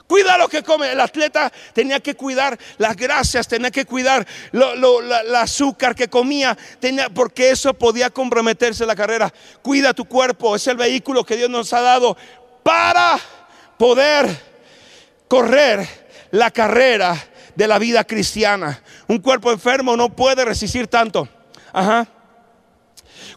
[0.08, 0.92] Cuida lo que come.
[0.92, 7.10] El atleta tenía que cuidar las grasas, tenía que cuidar el azúcar que comía, tenía,
[7.10, 9.34] porque eso podía comprometerse la carrera.
[9.62, 12.16] Cuida tu cuerpo, es el vehículo que Dios nos ha dado
[12.64, 13.20] para
[13.78, 14.30] poder
[15.28, 15.88] correr
[16.32, 17.16] la carrera
[17.56, 18.82] de la vida cristiana.
[19.08, 21.28] Un cuerpo enfermo no puede resistir tanto.
[21.74, 22.08] Ajá.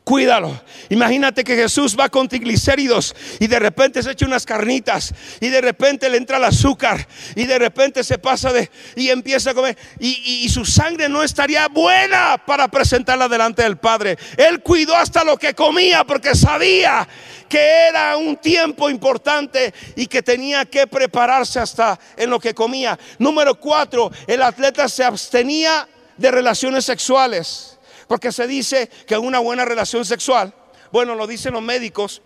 [0.08, 0.58] Cuídalo.
[0.88, 5.60] Imagínate que Jesús va con triglicéridos y de repente se echa unas carnitas y de
[5.60, 9.76] repente le entra el azúcar y de repente se pasa de y empieza a comer
[10.00, 14.16] y, y su sangre no estaría buena para presentarla delante del Padre.
[14.38, 17.06] Él cuidó hasta lo que comía porque sabía
[17.46, 22.98] que era un tiempo importante y que tenía que prepararse hasta en lo que comía.
[23.18, 25.86] Número cuatro, el atleta se abstenía
[26.16, 27.77] de relaciones sexuales,
[28.08, 30.52] porque se dice que una buena relación sexual,
[30.90, 32.22] bueno, lo dicen los médicos,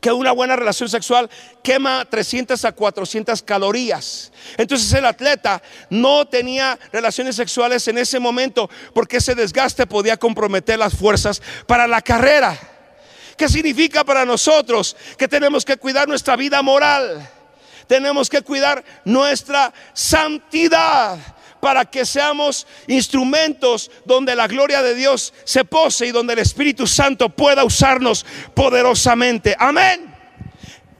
[0.00, 1.30] que una buena relación sexual
[1.62, 4.32] quema 300 a 400 calorías.
[4.56, 10.78] Entonces el atleta no tenía relaciones sexuales en ese momento porque ese desgaste podía comprometer
[10.78, 12.58] las fuerzas para la carrera.
[13.36, 14.96] ¿Qué significa para nosotros?
[15.16, 17.30] Que tenemos que cuidar nuestra vida moral.
[17.86, 21.18] Tenemos que cuidar nuestra santidad
[21.60, 26.86] para que seamos instrumentos donde la gloria de Dios se pose y donde el Espíritu
[26.86, 29.56] Santo pueda usarnos poderosamente.
[29.58, 30.14] Amén.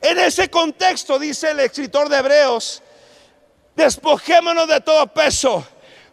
[0.01, 2.83] En ese contexto dice el escritor de Hebreos,
[3.75, 5.67] despojémonos de todo peso,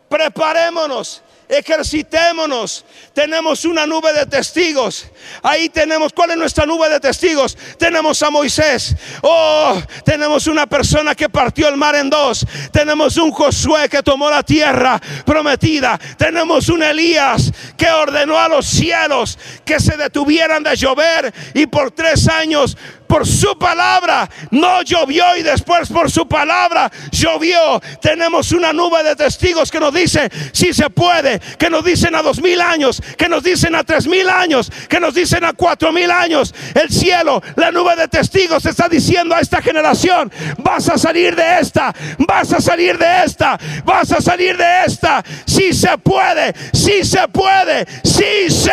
[0.09, 2.85] preparémonos ejercitémonos.
[3.13, 5.07] Tenemos una nube de testigos.
[5.41, 7.57] Ahí tenemos, ¿cuál es nuestra nube de testigos?
[7.77, 8.95] Tenemos a Moisés.
[9.21, 12.45] Oh, tenemos una persona que partió el mar en dos.
[12.71, 15.99] Tenemos un Josué que tomó la tierra prometida.
[16.17, 21.91] Tenemos un Elías que ordenó a los cielos que se detuvieran de llover y por
[21.91, 22.77] tres años
[23.07, 27.81] por su palabra no llovió y después por su palabra llovió.
[28.01, 32.21] Tenemos una nube de testigos que nos dice si se puede, que nos dicen a
[32.21, 35.91] dos mil años, que nos dicen a tres mil años, que nos dicen a cuatro
[35.91, 36.53] mil años.
[36.73, 41.59] El cielo, la nube de testigos está diciendo a esta generación, vas a salir de
[41.59, 45.23] esta, vas a salir de esta, vas a salir de esta.
[45.45, 48.71] Si se puede, si se puede, si se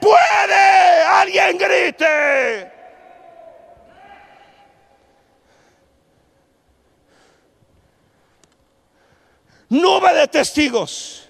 [0.00, 1.02] puede.
[1.20, 2.79] Alguien grite.
[9.70, 11.28] Nube de testigos.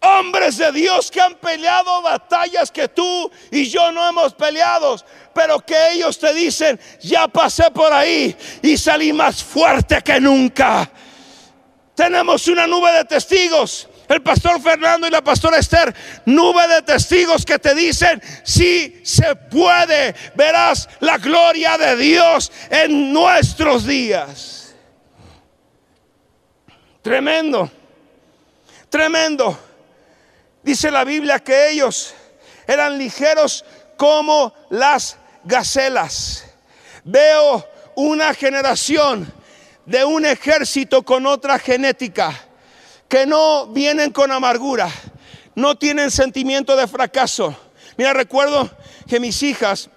[0.00, 4.96] Hombres de Dios que han peleado batallas que tú y yo no hemos peleado,
[5.34, 10.88] pero que ellos te dicen, ya pasé por ahí y salí más fuerte que nunca.
[11.94, 13.88] Tenemos una nube de testigos.
[14.06, 15.92] El pastor Fernando y la pastora Esther,
[16.26, 23.12] nube de testigos que te dicen, si se puede, verás la gloria de Dios en
[23.12, 24.55] nuestros días.
[27.06, 27.70] Tremendo,
[28.90, 29.56] tremendo.
[30.60, 32.12] Dice la Biblia que ellos
[32.66, 33.64] eran ligeros
[33.96, 36.46] como las gacelas.
[37.04, 39.32] Veo una generación
[39.84, 42.34] de un ejército con otra genética,
[43.08, 44.90] que no vienen con amargura,
[45.54, 47.56] no tienen sentimiento de fracaso.
[47.96, 48.68] Mira, recuerdo
[49.06, 49.90] que mis hijas,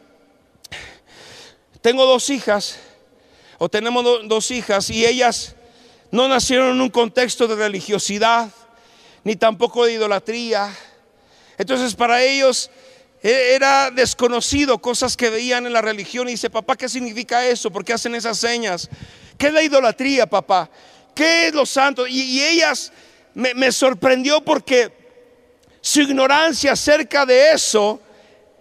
[1.82, 2.78] tengo dos hijas,
[3.58, 5.56] o tenemos dos hijas, y ellas
[6.12, 8.50] no nacieron en un contexto de religiosidad,
[9.24, 10.74] ni tampoco de idolatría.
[11.58, 12.72] Entonces para ellos
[13.22, 17.72] e-, era desconocido cosas que veían en la religión y dice, papá, ¿qué significa eso?
[17.72, 18.90] ¿Por qué hacen esas señas?
[19.38, 20.70] ¿Qué es la idolatría, papá?
[21.16, 22.08] ¿Qué es lo santo?
[22.08, 22.92] Y, ellas
[23.34, 24.92] me sorprendió porque
[25.82, 28.02] su ignorancia acerca de eso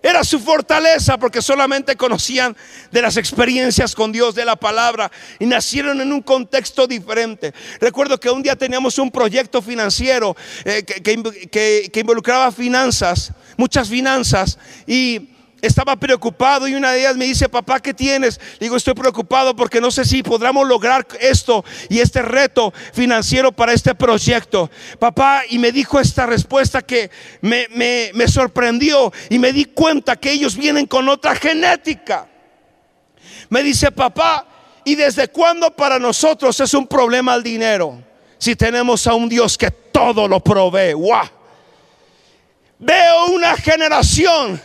[0.03, 2.57] era su fortaleza porque solamente conocían
[2.91, 7.53] de las experiencias con Dios, de la palabra, y nacieron en un contexto diferente.
[7.81, 14.59] Recuerdo que un día teníamos un proyecto financiero eh, que, que involucraba finanzas, muchas finanzas,
[14.87, 18.41] y estaba preocupado y una de ellas me dice, papá, ¿qué tienes?
[18.61, 23.73] Digo, estoy preocupado porque no sé si podremos lograr esto y este reto financiero para
[23.73, 24.71] este proyecto.
[24.99, 27.67] Papá, y me dijo esta respuesta que me,
[28.15, 32.29] me sorprendió y me di cuenta que ellos vienen con otra genética.
[33.49, 34.47] Me dice, papá,
[34.85, 38.03] ¿y desde cuándo para nosotros es un problema el dinero?
[38.39, 40.93] Si tenemos a un Dios que todo lo provee.
[40.95, 41.31] ¡Wow!
[42.79, 44.61] Veo una generación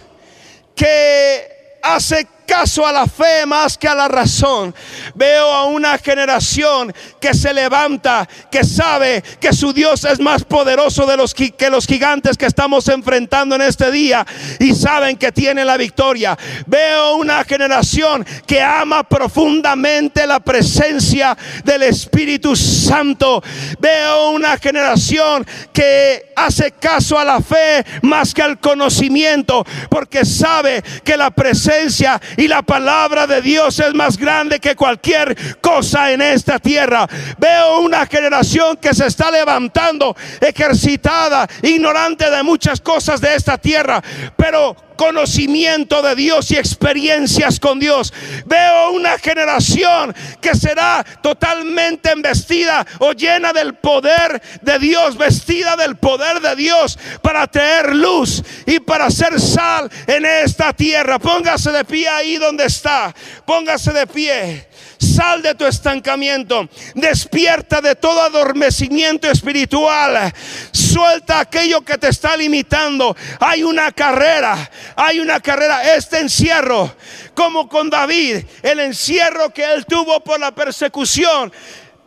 [0.76, 4.74] que hace caso a la fe más que a la razón.
[5.16, 11.06] Veo a una generación que se levanta, que sabe que su Dios es más poderoso
[11.06, 14.26] de los que los gigantes que estamos enfrentando en este día
[14.60, 16.38] y saben que tiene la victoria.
[16.66, 23.44] Veo una generación que ama profundamente la presencia del Espíritu Santo.
[23.80, 30.84] Veo una generación que hace caso a la fe más que al conocimiento porque sabe
[31.04, 36.22] que la presencia y la palabra de Dios es más grande que cualquier cosa en
[36.22, 37.08] esta tierra.
[37.38, 44.02] Veo una generación que se está levantando, ejercitada, ignorante de muchas cosas de esta tierra,
[44.36, 48.14] pero conocimiento de Dios y experiencias con Dios.
[48.46, 55.98] Veo una generación que será totalmente embestida o llena del poder de Dios, vestida del
[55.98, 61.20] poder de Dios para traer luz y para hacer sal en esta tierra.
[61.20, 62.24] Póngase de pie ahí.
[62.24, 63.14] ahí donde está.
[63.46, 64.68] Póngase de pie.
[64.98, 66.68] Sal de tu estancamiento.
[66.96, 70.34] Despierta de todo adormecimiento espiritual.
[70.72, 73.16] Suelta aquello que te está limitando.
[73.40, 74.70] Hay una carrera.
[74.96, 75.96] Hay una carrera.
[75.96, 76.96] Este encierro,
[77.34, 81.52] como con David, el encierro que él tuvo por la persecución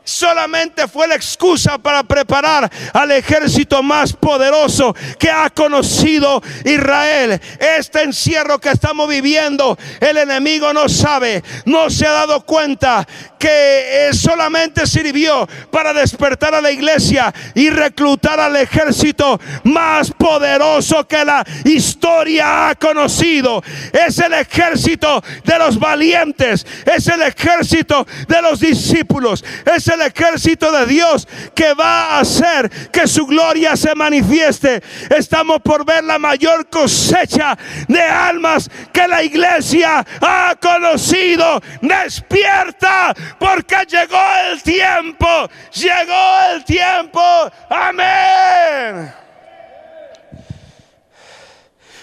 [0.07, 7.40] solamente fue la excusa para preparar al ejército más poderoso que ha conocido Israel.
[7.59, 13.07] Este encierro que estamos viviendo, el enemigo no sabe, no se ha dado cuenta
[13.38, 21.24] que solamente sirvió para despertar a la iglesia y reclutar al ejército más poderoso que
[21.24, 23.62] la historia ha conocido.
[23.92, 29.44] Es el ejército de los valientes, es el ejército de los discípulos,
[29.74, 34.82] es el el ejército de Dios que va a hacer que su gloria se manifieste.
[35.11, 37.57] Estamos por ver la mayor cosecha
[37.88, 41.61] de almas que la iglesia ha conocido.
[41.80, 45.26] Despierta porque llegó el tiempo.
[45.74, 47.20] Llegó el tiempo.
[47.68, 49.12] Amén.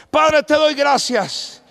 [0.10, 1.64] Padre, te doy gracias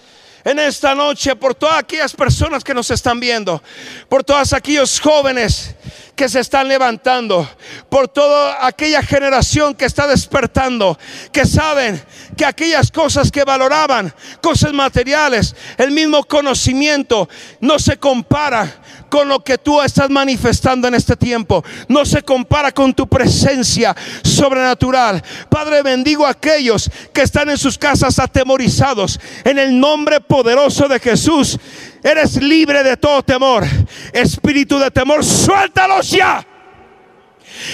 [0.44, 3.62] en esta noche por todas aquellas personas que nos están viendo,
[4.08, 5.76] por todos aquellos jóvenes
[6.14, 7.48] que se están levantando,
[7.88, 10.98] por toda aquella generación que está despertando,
[11.32, 12.02] que saben
[12.36, 17.28] que aquellas cosas que valoraban, cosas materiales, el mismo conocimiento,
[17.60, 18.82] no se compara
[19.12, 21.62] con lo que tú estás manifestando en este tiempo.
[21.86, 25.22] No se compara con tu presencia sobrenatural.
[25.50, 29.20] Padre, bendigo a aquellos que están en sus casas atemorizados.
[29.44, 31.58] En el nombre poderoso de Jesús,
[32.02, 33.64] eres libre de todo temor.
[34.12, 36.46] Espíritu de temor, suéltalos ya.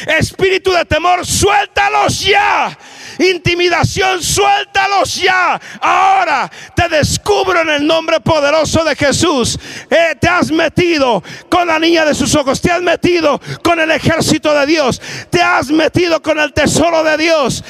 [0.06, 2.76] Espíritu de temor, suéltalos ya
[3.18, 5.60] intimidación, suéltalos ya.
[5.80, 9.58] Ahora te descubro en el nombre poderoso de Jesús.
[9.90, 13.90] Eh, te has metido con la niña de sus ojos, te has metido con el
[13.90, 15.00] ejército de Dios,
[15.30, 17.64] te has metido con el tesoro de Dios.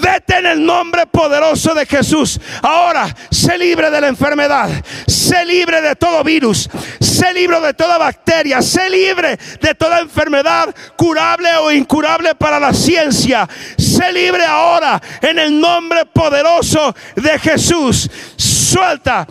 [0.00, 2.40] Vete en el nombre poderoso de Jesús.
[2.62, 4.70] Ahora, sé libre de la enfermedad.
[5.06, 6.68] Sé libre de todo virus.
[7.00, 8.62] Sé libre de toda bacteria.
[8.62, 13.48] Sé libre de toda enfermedad curable o incurable para la ciencia.
[13.76, 18.10] Sé libre ahora en el nombre poderoso de Jesús.
[18.36, 19.26] Suelta,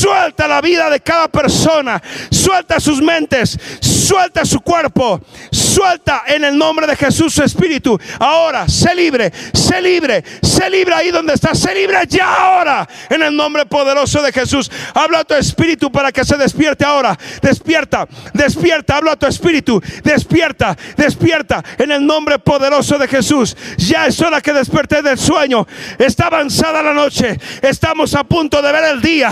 [0.00, 2.02] suelta la vida de cada persona.
[2.30, 3.58] Suelta sus mentes.
[3.80, 5.20] Suelta su cuerpo.
[5.50, 7.98] Suelta en el nombre de Jesús su espíritu.
[8.18, 9.32] Ahora, sé libre.
[9.52, 10.24] Sé libre
[10.58, 14.70] sé libre ahí donde estás, sé libre ya ahora, en el nombre poderoso de Jesús.
[14.94, 17.16] Habla a tu espíritu para que se despierte ahora.
[17.40, 23.56] Despierta, despierta, habla a tu espíritu, despierta, despierta, en el nombre poderoso de Jesús.
[23.76, 25.66] Ya es hora que desperté del sueño.
[25.98, 29.30] Está avanzada la noche, estamos a punto de ver el día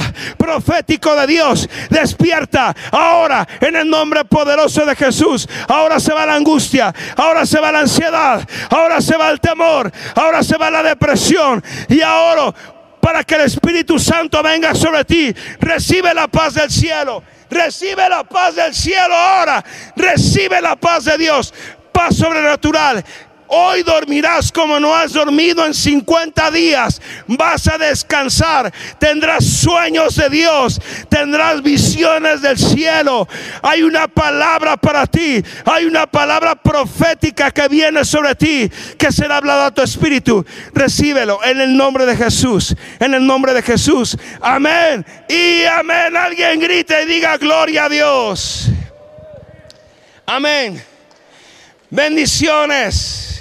[0.57, 1.69] profético de Dios.
[1.91, 5.49] Despierta ahora, en el nombre poderoso de Jesús.
[5.69, 9.93] Ahora se va la angustia, ahora se va la ansiedad, ahora se va el temor,
[10.15, 11.63] ahora se va la depresión.
[11.89, 12.55] Y ahora,
[13.01, 17.23] para que el Espíritu Santo venga sobre ti, recibe la paz del cielo.
[17.49, 19.65] Recibe la paz del cielo ahora.
[19.95, 21.55] Recibe la paz de Dios.
[21.93, 23.05] Paz sobrenatural.
[23.49, 27.01] Hoy dormirás como no has dormido en 50 días.
[27.27, 28.73] Vas a descansar.
[28.99, 30.81] Tendrás sueños de Dios.
[31.09, 33.29] Tendrás visiones del cielo.
[33.63, 35.43] Hay una palabra para ti.
[35.65, 38.71] Hay una palabra profética que viene sobre ti.
[38.99, 40.45] Que será hablada a tu espíritu.
[40.75, 42.75] Recíbelo en el nombre de Jesús.
[42.99, 44.17] En el nombre de Jesús.
[44.41, 45.07] Amén.
[45.29, 46.17] Y amén.
[46.17, 48.71] Alguien grite y diga gloria a Dios.
[50.27, 50.83] Amén.
[51.89, 53.36] Bendiciones.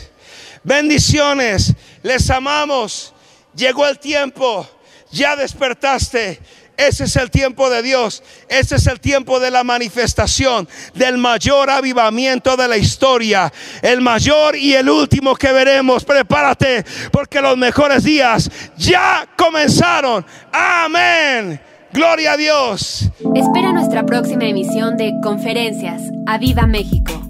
[0.66, 3.14] Bendiciones, les amamos.
[3.56, 4.68] Llegó el tiempo,
[5.12, 6.40] ya despertaste.
[6.76, 8.22] Ese es el tiempo de Dios.
[8.50, 13.54] Ese es el tiempo de la manifestación del mayor avivamiento de la historia.
[13.82, 16.04] El mayor y el último que veremos.
[16.04, 20.26] Prepárate porque los mejores días ya comenzaron.
[20.52, 21.62] Amén.
[21.94, 23.10] Gloria a Dios.
[23.36, 26.02] Espera nuestra próxima emisión de Conferencias.
[26.28, 27.25] ¡A Viva México!